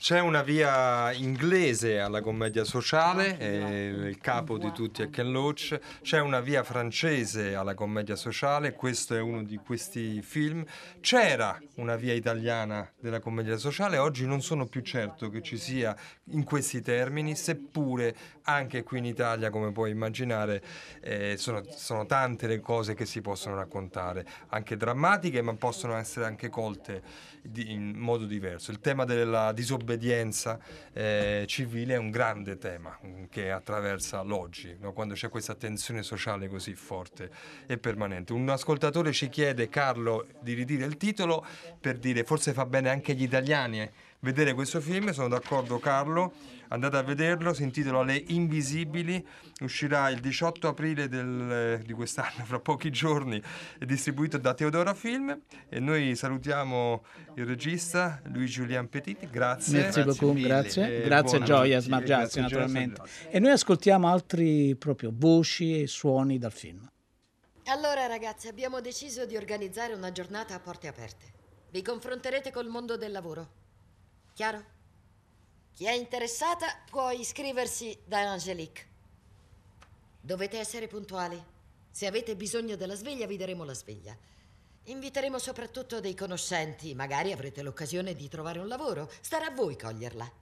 [0.00, 5.78] C'è una via inglese alla commedia sociale, eh, il capo di tutti è Ken Loach,
[6.02, 10.64] c'è una via francese alla commedia sociale, questo è uno di questi film,
[11.00, 15.94] c'era una via italiana della commedia sociale, oggi non sono più certo che ci sia
[16.30, 18.14] in questi termini, seppure
[18.48, 20.62] anche qui in Italia, come puoi immaginare,
[21.00, 26.24] eh, sono, sono tante le cose che si possono raccontare, anche drammatiche, ma possono essere
[26.24, 27.02] anche colte
[27.42, 28.70] di- in modo diverso.
[28.70, 30.58] Il tema della disobbedienza
[30.92, 34.92] eh, civile è un grande tema mm, che attraversa l'oggi, no?
[34.92, 37.30] quando c'è questa tensione sociale così forte
[37.66, 38.32] e permanente.
[38.32, 41.44] Un ascoltatore ci chiede, Carlo, di ridire il titolo
[41.78, 46.32] per dire forse fa bene anche agli italiani eh, vedere questo film, sono d'accordo Carlo,
[46.68, 49.24] andate a vederlo, si intitola Le Invisibili,
[49.60, 53.40] uscirà il 18 aprile del- di quest'anno, fra pochi giorni,
[53.78, 57.04] è distribuito da Teodora Film e noi salutiamo
[57.36, 59.80] il regista Louis Julien Petit, grazie.
[59.80, 60.98] Merci beaucoup, grazie.
[60.98, 62.94] E Grazie buona- Gioia Smargiazzi grazie a Gioia naturalmente.
[62.96, 63.36] Smargiazzi.
[63.36, 66.86] E noi ascoltiamo altri proprio voci e suoni dal film.
[67.66, 71.24] Allora ragazzi, abbiamo deciso di organizzare una giornata a porte aperte.
[71.70, 73.48] Vi confronterete col mondo del lavoro.
[74.38, 74.64] Chiaro?
[75.74, 78.86] Chi è interessata può iscriversi da Angelique.
[80.20, 81.44] Dovete essere puntuali.
[81.90, 84.16] Se avete bisogno della sveglia, vi daremo la sveglia.
[84.84, 89.10] Inviteremo soprattutto dei conoscenti, magari avrete l'occasione di trovare un lavoro.
[89.20, 90.32] Starà a voi coglierla.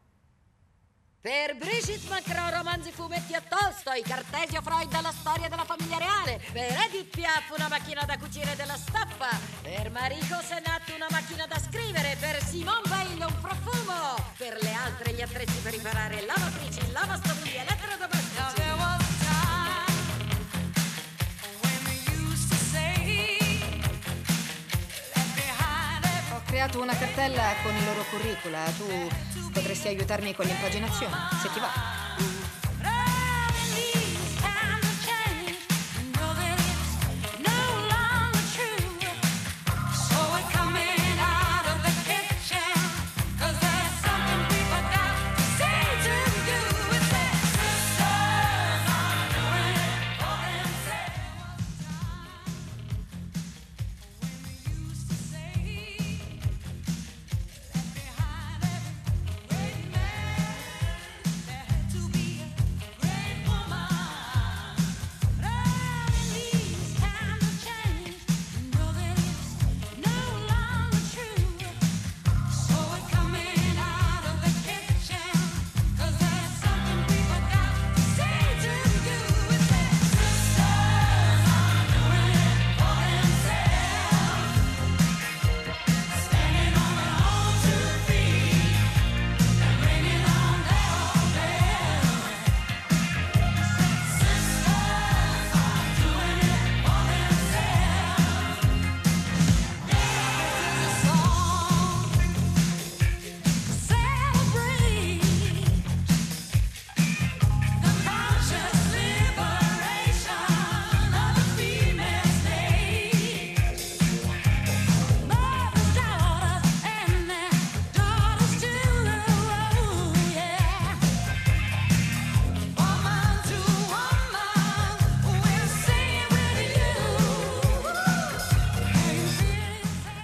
[1.27, 6.41] Per Brigitte Macron, romanzi, fumetti a Tolstoi, Cartesio Freud dalla storia della famiglia reale.
[6.53, 9.37] Per Edith Piaf, una macchina da cucire della staffa.
[9.61, 12.17] Per Mariko Senat, una macchina da scrivere.
[12.21, 14.15] Per Simone Veil, un profumo.
[14.37, 18.26] Per le altre, gli attrezzi per riparare lavatrici, lavastoviglie, elettrodomestici.
[26.57, 28.65] Creato una cartella con i loro curricula.
[28.79, 32.06] Tu potresti aiutarmi con l'impaginazione, se ti va.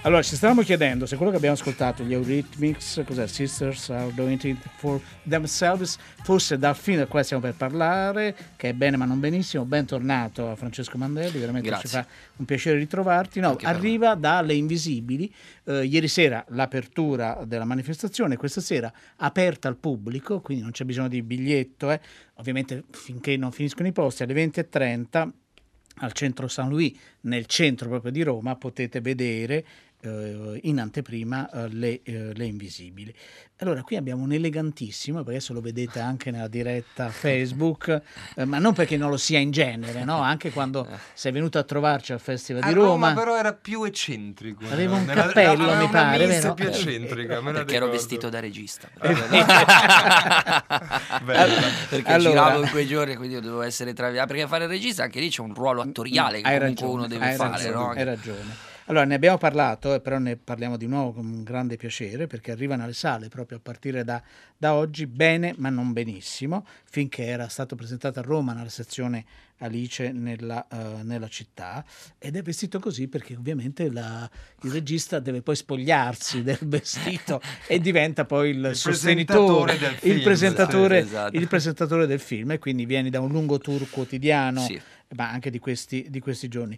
[0.05, 3.25] Allora, ci stavamo chiedendo se quello che abbiamo ascoltato, gli Eurythmics, cos'è?
[3.25, 8.69] Sisters are doing it for themselves, fosse dal film del quale stiamo per parlare, che
[8.69, 9.63] è bene ma non benissimo.
[9.63, 11.87] Bentornato a Francesco Mandelli, veramente Grazie.
[11.87, 13.39] ci fa un piacere ritrovarti.
[13.39, 15.33] No, Anche arriva dalle Invisibili.
[15.63, 21.07] Eh, ieri sera l'apertura della manifestazione, questa sera aperta al pubblico, quindi non c'è bisogno
[21.07, 22.01] di biglietto, eh.
[22.33, 25.29] ovviamente finché non finiscono i posti alle 20.30
[25.97, 29.63] al centro San Louis, nel centro proprio di Roma, potete vedere
[30.03, 33.13] eh, in anteprima eh, le, eh, le invisibili.
[33.59, 38.01] Allora, qui abbiamo un elegantissimo, perché adesso lo vedete anche nella diretta Facebook,
[38.35, 40.17] eh, ma non perché non lo sia in genere, no?
[40.19, 43.13] anche quando sei venuto a trovarci al Festival A di Roma, Roma.
[43.13, 44.65] però era più eccentrico.
[44.69, 46.53] Aveva un Nella- cappello, aveva mi una pare, vero?
[46.53, 48.89] più eccentrica, Perché ero vestito da regista.
[51.23, 51.61] Bella.
[51.89, 54.07] perché Allora- giravo in quei giorni, quindi io dovevo essere tra...
[54.07, 56.91] ah, Perché fare il regista anche lì c'è un ruolo attoriale che Hai comunque ragione,
[56.99, 57.51] uno deve hai fare.
[57.51, 57.89] ragione, no?
[57.91, 58.71] hai ragione.
[58.87, 62.51] Allora, ne abbiamo parlato, eh, però ne parliamo di nuovo con un grande piacere perché
[62.51, 64.21] arrivano alle sale proprio a partire da,
[64.57, 69.23] da oggi, bene ma non benissimo, finché era stato presentato a Roma nella sezione
[69.59, 71.85] Alice nella, eh, nella città
[72.17, 74.29] ed è vestito così perché ovviamente la-
[74.63, 79.91] il regista deve poi spogliarsi del vestito e diventa poi il, Il sostenitore, presentatore del
[79.93, 81.37] il film, presentatore, esatto.
[81.37, 84.81] il presentatore del film e quindi vieni da un lungo tour quotidiano Sì.
[85.15, 86.77] ma anche di questi, di questi giorni.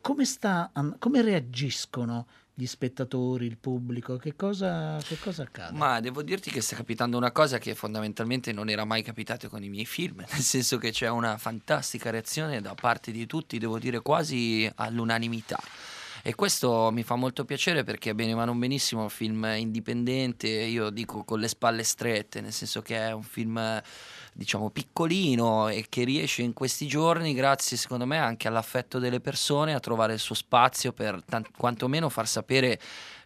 [0.00, 4.16] Come, sta, come reagiscono gli spettatori, il pubblico?
[4.16, 5.78] Che cosa, che cosa accade?
[5.78, 9.62] Ma devo dirti che sta capitando una cosa che fondamentalmente non era mai capitato con
[9.62, 13.78] i miei film, nel senso che c'è una fantastica reazione da parte di tutti, devo
[13.78, 15.60] dire quasi all'unanimità.
[16.22, 20.48] E questo mi fa molto piacere perché bene ma non benissimo è un film indipendente,
[20.48, 23.80] io dico con le spalle strette, nel senso che è un film
[24.38, 29.74] diciamo piccolino e che riesce in questi giorni, grazie secondo me anche all'affetto delle persone,
[29.74, 32.78] a trovare il suo spazio per tan- quantomeno far sapere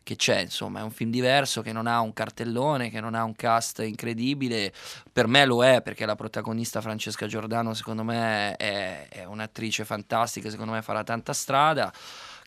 [0.03, 3.25] che c'è, insomma, è un film diverso che non ha un cartellone, che non ha
[3.25, 4.73] un cast incredibile.
[5.13, 10.49] Per me lo è perché la protagonista Francesca Giordano, secondo me, è, è un'attrice fantastica,
[10.49, 11.93] secondo me farà tanta strada.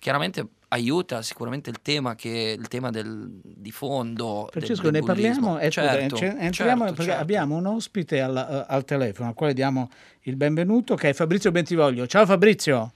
[0.05, 5.07] Chiaramente aiuta sicuramente il tema che il tema del, di fondo del- Francesco, del ne
[5.07, 5.39] parliamo?
[5.57, 5.71] bullismo.
[5.71, 7.21] Certo, ce- entriamo certo, perché certo.
[7.21, 9.89] abbiamo un ospite al, al telefono al quale diamo
[10.25, 12.05] il benvenuto che è Fabrizio Bentivoglio.
[12.05, 12.91] Ciao Fabrizio.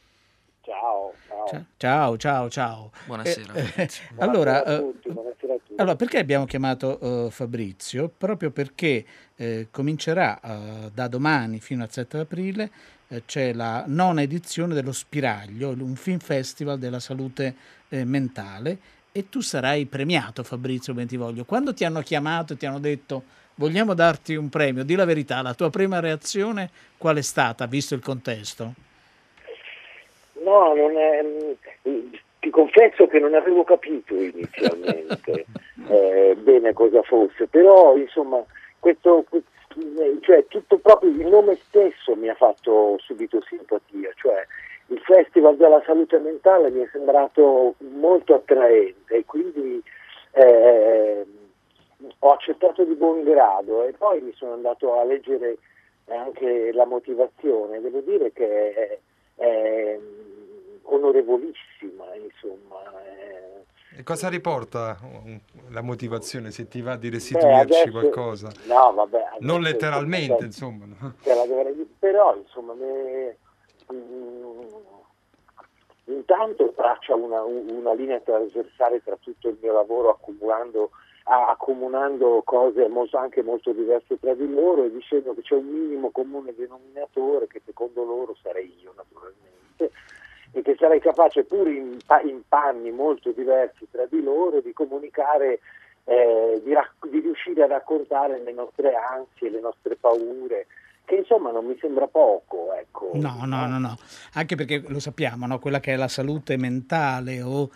[0.61, 1.13] Ciao,
[1.47, 1.65] ciao.
[1.77, 2.91] Ciao, ciao, ciao.
[3.07, 4.03] Buonasera, Eh, eh, Fabrizio.
[4.21, 5.73] allora, Buonasera a eh, tutti, buonasera a tutti.
[5.81, 8.11] allora, perché abbiamo chiamato eh, Fabrizio?
[8.15, 9.03] Proprio perché
[9.35, 12.69] eh, comincerà eh, da domani fino al 7 aprile
[13.09, 17.55] eh, c'è la nona edizione dello Spiraglio, un film festival della salute
[17.89, 18.77] eh, mentale
[19.11, 21.43] e tu sarai premiato Fabrizio Bentivoglio.
[21.43, 23.23] Quando ti hanno chiamato e ti hanno detto
[23.55, 27.93] vogliamo darti un premio, di la verità, la tua prima reazione qual è stata, visto
[27.93, 28.73] il contesto?
[30.43, 31.21] No, non è,
[31.89, 35.45] mm, ti confesso che non avevo capito inizialmente
[35.89, 38.43] eh, bene cosa fosse, però insomma
[38.79, 39.25] questo,
[40.21, 44.45] cioè, tutto proprio il nome stesso mi ha fatto subito simpatia, cioè
[44.87, 49.81] il Festival della Salute Mentale mi è sembrato molto attraente e quindi
[50.31, 51.25] eh,
[52.19, 55.57] ho accettato di buon grado e poi mi sono andato a leggere
[56.07, 58.99] anche la motivazione, devo dire che è,
[59.35, 59.99] è
[60.83, 62.81] onorevolissima, insomma.
[63.05, 63.58] è-
[63.99, 65.37] E cosa riporta um,
[65.71, 68.49] la motivazione, se ti va di Beh, restituirci adesso- qualcosa?
[68.65, 69.23] No, vabbè.
[69.39, 70.85] Non adesso- letteralmente, te- insomma.
[71.21, 73.35] dovrei però insomma me-
[73.91, 74.61] mm,
[76.05, 80.91] intanto traccia una, una linea trasversale tra tutto il mio lavoro accumulando,
[81.25, 85.65] a- accomunando cose molto- anche molto diverse tra di loro e dicendo che c'è un
[85.65, 89.91] minimo comune denominatore che secondo loro sarei io naturalmente
[90.51, 95.59] e che sarei capace pur in, in panni molto diversi tra di loro di comunicare
[96.05, 100.65] eh, di, rac- di riuscire a raccontare le nostre ansie, le nostre paure,
[101.05, 103.11] che insomma non mi sembra poco, ecco.
[103.13, 103.95] No, no, no, no,
[104.33, 105.59] anche perché lo sappiamo, no?
[105.59, 107.69] quella che è la salute mentale o,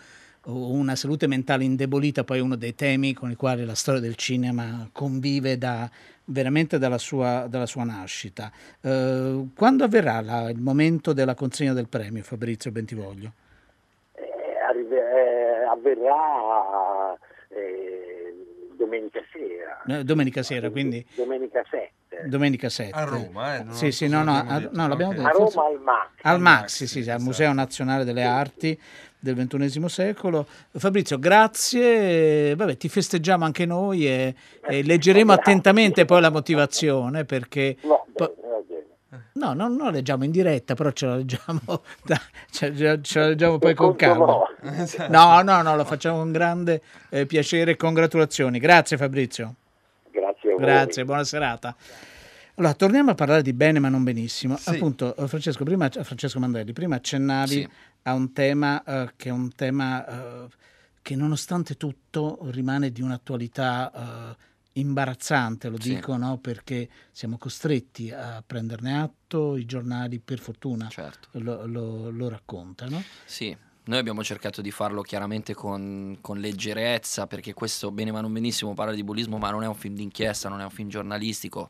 [0.46, 4.00] o una salute mentale indebolita, poi è uno dei temi con i quali la storia
[4.00, 5.88] del cinema convive da,
[6.26, 8.50] veramente dalla sua, dalla sua nascita.
[8.80, 13.32] Eh, quando avverrà la- il momento della consegna del premio, Fabrizio Bentivoglio?
[14.14, 14.22] Eh,
[14.68, 17.16] arrive- eh, avverrà
[17.48, 18.34] eh,
[18.76, 19.98] domenica sera.
[20.00, 21.92] Eh, domenica sera, quindi Domenica 7.
[22.28, 22.90] domenica 7.
[22.96, 25.26] A Roma, eh, non Sì, sì, no, no, l'abbiamo a- no, l'abbiamo detto.
[25.26, 26.08] A Roma al MAX.
[26.22, 28.78] Al MAX, sì, sì, al Museo Nazionale delle Arti
[29.24, 30.46] del XXI secolo.
[30.76, 32.54] Fabrizio, grazie.
[32.54, 34.34] Vabbè, ti festeggiamo anche noi e,
[34.68, 37.76] e leggeremo attentamente poi la motivazione perché...
[38.12, 38.36] po-
[39.34, 41.60] No, no, non la leggiamo in diretta, però ce la leggiamo,
[42.04, 42.20] da-
[42.50, 44.26] ce, ce la leggiamo poi con calma.
[45.08, 45.42] no.
[45.42, 48.58] No, no, lo facciamo con grande eh, piacere e congratulazioni.
[48.60, 49.54] Grazie Fabrizio.
[50.12, 50.62] Grazie a voi.
[50.64, 51.74] Grazie, buona serata.
[52.56, 54.56] Allora, torniamo a parlare di bene ma non benissimo.
[54.56, 54.70] Sì.
[54.70, 57.68] Appunto, Francesco, prima, Francesco Mandelli, prima accennavi Sì.
[58.04, 60.48] A un tema eh, che è un tema eh,
[61.02, 63.92] che nonostante tutto rimane di un'attualità
[64.36, 64.36] eh,
[64.80, 65.94] imbarazzante, lo Sì.
[65.94, 66.38] dico, no?
[66.38, 71.28] perché siamo costretti a prenderne atto, i giornali per fortuna Certo.
[71.32, 73.02] lo, lo- lo raccontano.
[73.24, 78.32] Sì, noi abbiamo cercato di farlo chiaramente con, con leggerezza, perché questo, bene ma non
[78.32, 81.68] benissimo, parla di bullismo, ma non è un film d'inchiesta, non è un film giornalistico,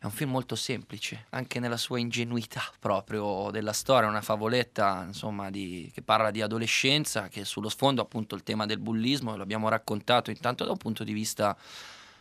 [0.00, 5.50] è un film molto semplice, anche nella sua ingenuità proprio della storia, una favoletta, insomma,
[5.50, 9.42] di- che parla di adolescenza, che sullo sfondo appunto il tema del bullismo, e lo
[9.42, 11.56] abbiamo raccontato intanto da un punto di vista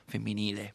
[0.05, 0.73] femminile.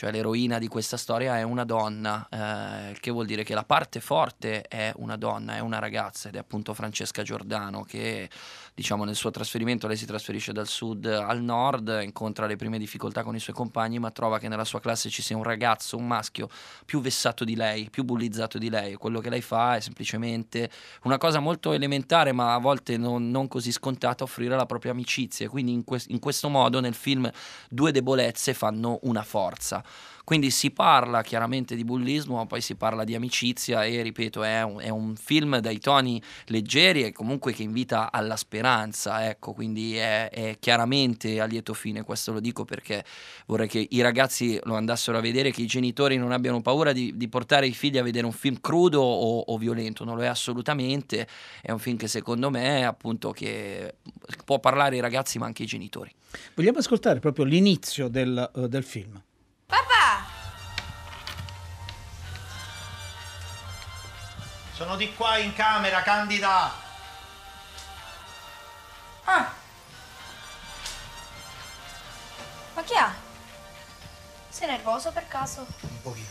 [0.00, 4.00] Cioè l'eroina di questa storia è una donna, eh, che vuol dire che la parte
[4.00, 8.30] forte è una donna, è una ragazza ed è appunto Francesca Giordano che
[8.72, 13.22] diciamo nel suo trasferimento lei si trasferisce dal sud al nord, incontra le prime difficoltà
[13.22, 16.06] con i suoi compagni ma trova che nella sua classe ci sia un ragazzo, un
[16.06, 16.48] maschio
[16.86, 20.70] più vessato di lei, più bullizzato di lei quello che lei fa è semplicemente
[21.02, 25.50] una cosa molto elementare ma a volte non, non così scontata, offrire la propria amicizia
[25.50, 27.30] quindi in, que- in questo modo nel film
[27.68, 29.59] due debolezze fanno una forza.
[30.30, 34.62] Quindi si parla chiaramente di bullismo, ma poi si parla di amicizia e ripeto, è
[34.62, 39.96] un, è un film dai toni leggeri e comunque che invita alla speranza, ecco, quindi
[39.96, 43.04] è, è chiaramente a lieto fine, questo lo dico perché
[43.46, 47.16] vorrei che i ragazzi lo andassero a vedere, che i genitori non abbiano paura di,
[47.16, 50.28] di portare i figli a vedere un film crudo o, o violento, non lo è
[50.28, 51.26] assolutamente,
[51.60, 53.96] è un film che secondo me appunto che
[54.44, 56.14] può parlare ai ragazzi ma anche ai genitori.
[56.54, 59.20] Vogliamo ascoltare proprio l'inizio del, eh, del film.
[59.70, 60.26] Papà!
[64.74, 66.72] Sono di qua in camera, Candida.
[69.24, 69.52] Ah.
[72.74, 73.14] Ma chi ha?
[74.48, 75.66] Sei nervoso per caso?
[75.80, 76.28] Un pochino.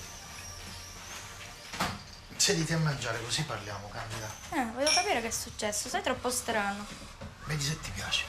[2.36, 4.28] Sediti a mangiare così parliamo, Candida.
[4.52, 6.86] Eh, voglio capire che è successo, sei troppo strano.
[7.46, 8.26] Vedi se ti piace.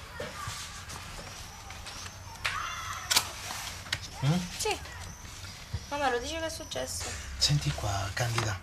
[4.25, 4.39] Mm?
[4.59, 4.79] Sì.
[5.91, 7.05] Mamma lo dice che è successo.
[7.37, 8.59] Senti qua, Candida.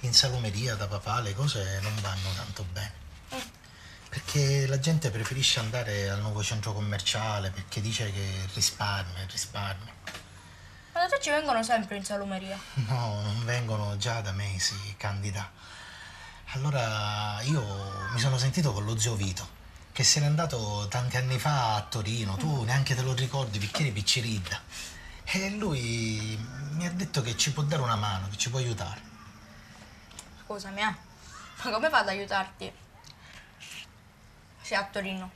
[0.00, 2.92] In salumeria da papà le cose non vanno tanto bene.
[4.08, 9.92] Perché la gente preferisce andare al nuovo centro commerciale perché dice che risparmia, risparmia.
[10.92, 12.56] Ma da te ci vengono sempre in salumeria.
[12.86, 15.50] No, non vengono già da mesi, Candida.
[16.52, 19.48] Allora io mi sono sentito con lo zio Vito,
[19.92, 23.82] che se n'è andato tanti anni fa a Torino, tu neanche te lo ricordi perché
[23.82, 24.62] eri picciridda.
[25.32, 26.36] E lui
[26.72, 29.00] mi ha detto che ci può dare una mano, che ci può aiutare.
[30.42, 30.94] Scusami, eh.
[31.62, 32.72] Ma come fa ad aiutarti?
[34.60, 35.30] Sei a Torino.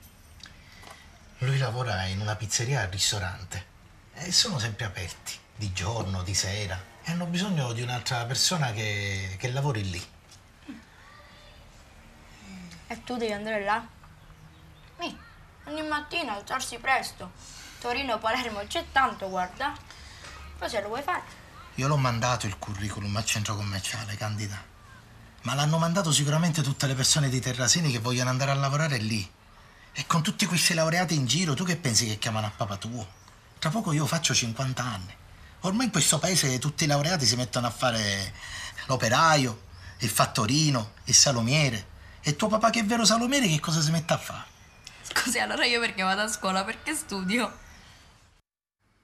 [1.39, 3.67] Lui lavora in una pizzeria al ristorante
[4.15, 9.37] e sono sempre aperti, di giorno, di sera, e hanno bisogno di un'altra persona che,
[9.39, 10.13] che lavori lì.
[12.89, 13.87] E tu devi andare là?
[14.99, 15.17] Mi,
[15.67, 17.54] ogni mattina alzarsi presto.
[17.85, 19.77] Torino, Palermo, c'è tanto, guarda.
[20.57, 21.21] Poi se lo vuoi fare.
[21.75, 24.59] Io l'ho mandato il curriculum al centro commerciale, Candida.
[25.43, 29.31] Ma l'hanno mandato sicuramente tutte le persone di Terrasini che vogliono andare a lavorare lì.
[29.93, 33.07] E con tutti questi laureati in giro, tu che pensi che chiamano a papà tuo?
[33.59, 35.15] Tra poco io faccio 50 anni.
[35.61, 38.33] Ormai in questo paese tutti i laureati si mettono a fare
[38.87, 39.65] l'operaio,
[39.99, 41.87] il fattorino, il salumiere.
[42.23, 44.45] E tuo papà che è vero salumiere che cosa si mette a fare?
[45.03, 46.65] Scusi, allora io perché vado a scuola?
[46.65, 47.61] Perché studio?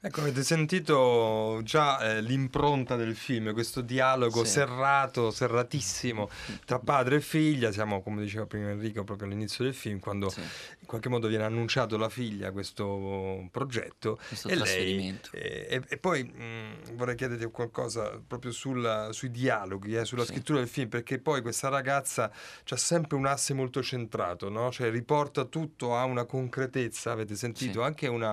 [0.03, 4.53] Ecco, avete sentito già eh, l'impronta del film, questo dialogo Sì.
[4.53, 6.31] serrato, serratissimo
[6.65, 7.71] tra padre e figlia.
[7.71, 11.97] Siamo, come diceva prima Enrico, proprio all'inizio del film, quando in qualche modo viene annunciato
[11.97, 14.19] alla figlia questo progetto.
[14.27, 15.29] Questo e lei- trasferimento.
[15.33, 20.33] e, e- e poi mh, vorrei chiederti qualcosa proprio sulla- sui dialoghi, eh, sulla Sì.
[20.33, 22.33] scrittura del film, perché poi questa ragazza
[22.71, 24.71] ha sempre un asse molto centrato, no?
[24.71, 27.87] Cioè riporta tutto a una concretezza, avete sentito, Sì.
[27.87, 28.31] anche una,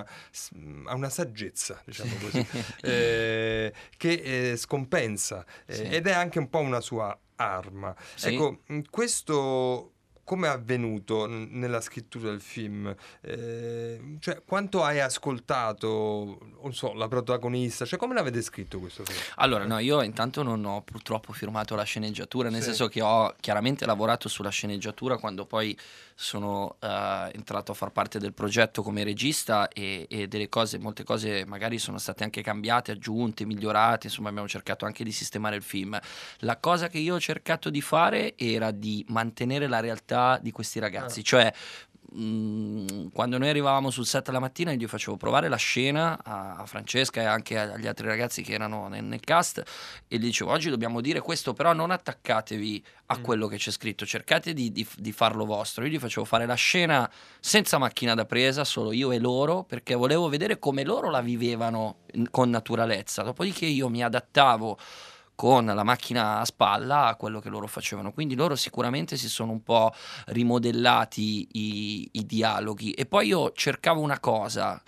[0.86, 2.46] a una saggezza, diciamo così,
[2.82, 5.82] eh, che eh, scompensa eh, Sì.
[5.82, 7.94] ed è anche un po' una sua arma.
[8.14, 8.34] Sì.
[8.34, 9.92] Ecco, mh, questo
[10.28, 12.94] come è avvenuto nella scrittura del film?
[13.22, 17.86] Eh, cioè, quanto hai ascoltato, non so, la protagonista?
[17.86, 19.18] Cioè, come l'avete scritto questo film?
[19.36, 22.66] Allora, no, io intanto non ho purtroppo firmato la sceneggiatura, nel Sì.
[22.68, 25.74] senso che ho chiaramente lavorato sulla sceneggiatura quando poi
[26.20, 31.04] sono eh, entrato a far parte del progetto come regista e, e delle cose, molte
[31.04, 35.62] cose magari sono state anche cambiate, aggiunte, migliorate, insomma abbiamo cercato anche di sistemare il
[35.62, 35.96] film.
[36.38, 40.80] La cosa che io ho cercato di fare era di mantenere la realtà di questi
[40.80, 41.52] ragazzi, cioè
[42.12, 47.20] mh, quando noi arrivavamo sul set la mattina io facevo provare la scena a, Francesca
[47.20, 49.62] e anche agli altri ragazzi che erano nel, nel cast
[50.06, 54.04] e gli dicevo oggi dobbiamo dire questo però non attaccatevi a quello che c'è scritto
[54.04, 55.84] cercate di, di- di farlo vostro.
[55.84, 59.94] Io gli facevo fare la scena senza macchina da presa solo io e loro perché
[59.94, 62.00] volevo vedere come loro la vivevano
[62.30, 63.22] con naturalezza.
[63.22, 64.78] Dopodiché io mi adattavo
[65.38, 68.12] con la macchina a spalla a quello che loro facevano.
[68.12, 69.94] Quindi loro sicuramente si sono un po'
[70.26, 72.90] rimodellati i, i dialoghi.
[72.90, 74.82] E poi io cercavo una cosa.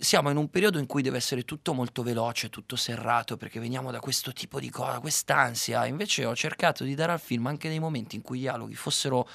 [0.00, 3.92] Siamo in un periodo in cui deve essere tutto molto veloce, tutto serrato, perché veniamo
[3.92, 5.86] da questo tipo di cosa, quest'ansia.
[5.86, 9.28] Invece ho cercato di dare al film anche dei momenti in cui i dialoghi fossero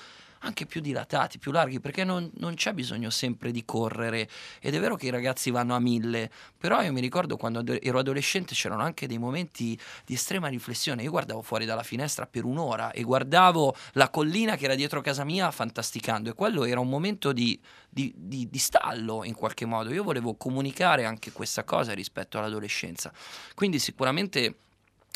[0.43, 4.29] anche più dilatati, più larghi, perché non, non c'è bisogno sempre di correre.
[4.59, 7.99] Ed è vero che i ragazzi vanno a mille, però io mi ricordo quando ero
[7.99, 11.03] adolescente c'erano anche dei momenti di estrema riflessione.
[11.03, 15.23] Io guardavo fuori dalla finestra per un'ora e guardavo la collina che era dietro casa
[15.23, 19.93] mia fantasticando e quello era un momento di, di- di- di stallo in qualche modo.
[19.93, 23.11] Io volevo comunicare anche questa cosa rispetto all'adolescenza.
[23.55, 24.55] Quindi sicuramente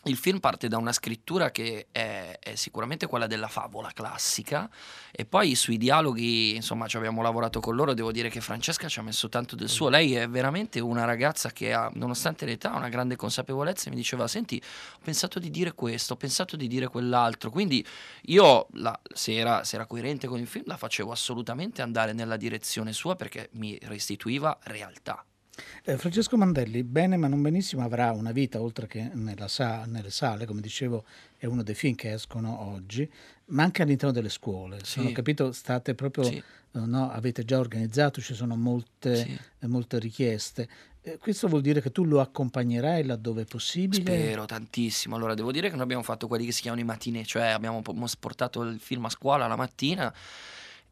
[0.10, 4.70] il film parte da una scrittura che è, è sicuramente quella della favola classica
[5.12, 9.00] e poi sui dialoghi, insomma, ci abbiamo lavorato con loro, devo dire che Francesca ci
[9.00, 9.90] ha messo tanto del suo.
[9.90, 14.28] Lei è veramente una ragazza che ha, nonostante l'età, una grande consapevolezza e mi diceva,
[14.28, 14.62] senti,
[14.96, 17.50] ho pensato di dire questo, ho pensato di dire quell'altro.
[17.50, 17.86] Quindi
[18.24, 22.38] io, la- se, era, se era coerente con il film, la facevo assolutamente andare nella
[22.38, 25.24] direzione sua perché mi restituiva realtà.
[25.84, 30.12] Eh, Francesco Mandelli, bene ma non benissimo, avrà una vita oltre che nella sa- nelle
[30.12, 31.06] sale, come dicevo,
[31.38, 33.10] è uno dei film che escono oggi,
[33.48, 34.80] ma anche all'interno delle scuole.
[34.84, 35.12] Sì.
[35.12, 36.36] capito, state proprio, Sì.
[36.38, 36.44] eh,
[36.80, 39.40] no, avete già organizzato, ci sono molte, Sì.
[39.60, 40.68] eh, molte richieste.
[41.20, 44.02] Questo vuol dire che tu lo accompagnerai laddove è possibile?
[44.02, 45.16] Spero tantissimo.
[45.16, 47.82] Allora, devo dire che noi abbiamo fatto quelli che si chiamano i matinee, cioè abbiamo
[48.20, 50.14] portato il film a scuola la mattina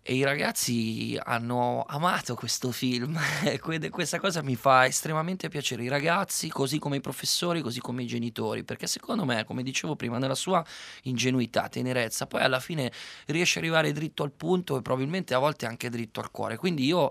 [0.08, 3.18] e i ragazzi hanno amato questo film.
[3.60, 5.84] Que- questa cosa mi fa estremamente piacere.
[5.84, 9.96] I ragazzi, così come i professori, così come i genitori, perché secondo me, come dicevo
[9.96, 10.64] prima, nella sua
[11.04, 12.92] ingenuità, tenerezza, poi alla fine
[13.26, 16.58] riesce ad arrivare dritto al punto e probabilmente a volte anche dritto al cuore.
[16.58, 17.10] Quindi io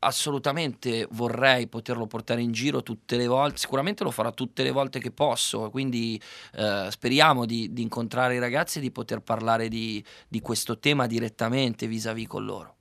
[0.00, 4.98] assolutamente vorrei poterlo portare in giro tutte le volte, sicuramente lo farò tutte le volte
[4.98, 6.20] che posso, quindi
[6.54, 11.06] eh, speriamo di, di incontrare i ragazzi e di poter parlare di, di questo tema
[11.06, 12.76] direttamente vis-à-vis con loro.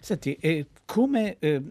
[0.00, 1.62] Senti, e come eh,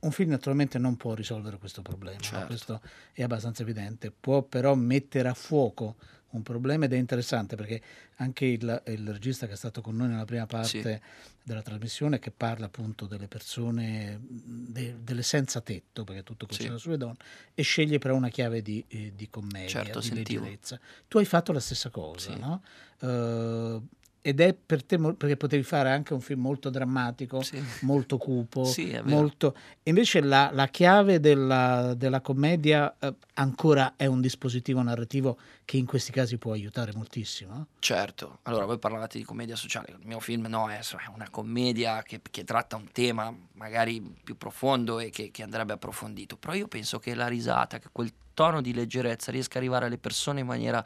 [0.00, 2.18] un film naturalmente non può risolvere questo problema?
[2.18, 2.46] Certo.
[2.46, 2.80] questo
[3.12, 5.96] è abbastanza evidente, può però mettere a fuoco
[6.32, 7.80] un problema ed è interessante perché
[8.16, 11.00] anche il, il regista che è stato con noi nella prima parte
[11.42, 16.96] della trasmissione che parla appunto delle persone, de- delle senza tetto, perché tutto concerne sulle
[16.96, 17.16] donne,
[17.54, 20.78] e sceglie però una chiave di, eh, di commedia, Certo, di leggerezza.
[21.08, 22.62] Tu hai fatto la stessa cosa, no?
[23.00, 23.80] Eh,
[24.24, 27.42] ed è per te perché potevi fare anche un film molto drammatico,
[27.80, 29.56] molto cupo, Sì, molto...
[29.82, 35.86] invece la, la chiave della, della commedia eh, ancora è un dispositivo narrativo che in
[35.86, 37.66] questi casi può aiutare moltissimo.
[37.80, 42.02] Certo, allora voi parlavate di commedia sociale, il mio film no, è è una commedia
[42.02, 46.68] che, che tratta un tema magari più profondo e che, che andrebbe approfondito, però io
[46.68, 50.46] penso che la risata, che quel tono di leggerezza riesca ad arrivare alle persone in
[50.46, 50.84] maniera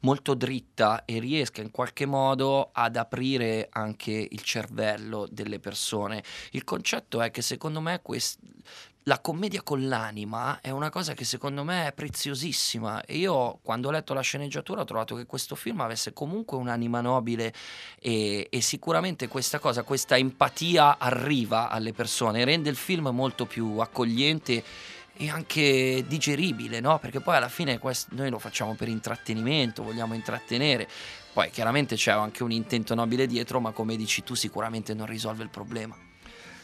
[0.00, 6.22] molto dritta e riesca in qualche modo ad aprire anche il cervello delle persone.
[6.50, 8.38] Il concetto è che secondo me quest-
[9.08, 13.86] la commedia con l'anima è una cosa che secondo me è preziosissima e io quando
[13.86, 17.54] ho letto la sceneggiatura ho trovato che questo film avesse comunque un'anima nobile
[18.00, 23.78] e, e sicuramente questa cosa, questa empatia arriva alle persone, rende il film molto più
[23.78, 24.64] accogliente
[25.16, 26.98] e anche digeribile, no?
[26.98, 30.88] Perché poi alla fine quest- noi lo facciamo per intrattenimento, vogliamo intrattenere.
[31.32, 35.42] Poi chiaramente c'è anche un intento nobile dietro, ma come dici tu sicuramente non risolve
[35.42, 35.96] il problema.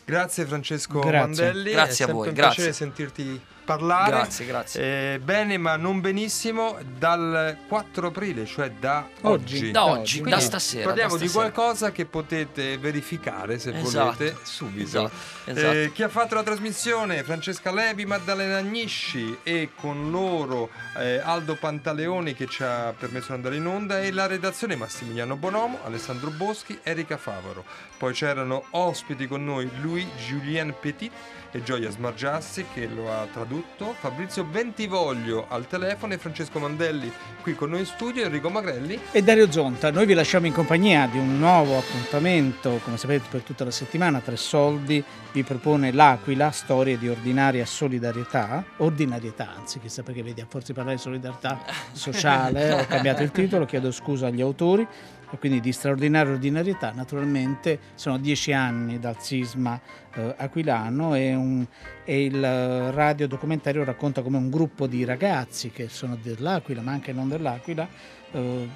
[0.04, 1.18] Grazie Francesco Grazie.
[1.18, 2.54] Mandelli, Grazie è a voi, un grazie.
[2.54, 4.10] piacere sentirti parlare.
[4.10, 5.14] Grazie, grazie.
[5.14, 6.78] Eh, bene, ma non benissimo.
[6.98, 9.56] Dal 4 aprile, cioè da Oggi.
[9.56, 9.70] oggi.
[9.70, 11.50] Da oggi, da Quindi stasera, Parliamo da di stasera.
[11.52, 14.84] qualcosa che potete verificare se Esatto, volete subito.
[14.86, 15.10] esatto,
[15.44, 15.72] esatto.
[15.72, 17.22] Eh, chi ha fatto la trasmissione?
[17.22, 23.32] Francesca Levi, Maddalena Agnisci e con loro eh, Aldo Pantaleoni che ci ha permesso di
[23.34, 27.64] andare in onda e la redazione Massimiliano Bonomo, Alessandro Boschi, Erika Favaro.
[27.98, 31.10] Poi c'erano ospiti con noi Louis Julien Petit
[31.52, 37.54] e Gioia Smargiassi che lo ha tradotto, Fabrizio Bentivoglio al telefono e Francesco Mandelli qui
[37.54, 38.98] con noi in studio, Enrico Magrelli.
[39.10, 43.42] E Dario Zonta, noi vi lasciamo in compagnia di un nuovo appuntamento, come sapete per
[43.42, 50.02] tutta la settimana, Tre Soldi vi propone L'Aquila, storie di ordinaria solidarietà, ordinarietà anzi, chissà
[50.02, 51.60] perché vedi a forza di parlare di solidarietà
[51.92, 54.86] sociale, ho cambiato il titolo, chiedo scusa agli autori,
[55.32, 59.80] e quindi di straordinaria ordinarietà, naturalmente sono dieci anni dal sisma
[60.14, 61.66] eh, aquilano e, un-
[62.04, 67.12] e il eh, radiodocumentario racconta come un gruppo di ragazzi che sono dell'Aquila ma anche
[67.12, 67.88] non dell'Aquila
[68.32, 68.68] eh,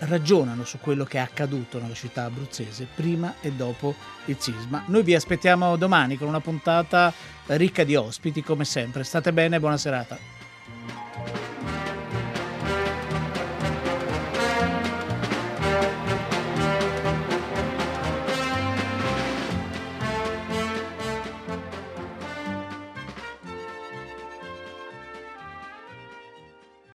[0.00, 3.94] ragionano su quello che è accaduto nella città abruzzese prima e dopo
[4.26, 4.84] il sisma.
[4.86, 7.12] Noi vi aspettiamo domani con una puntata
[7.46, 9.02] ricca di ospiti come sempre.
[9.02, 10.16] State bene, buona serata.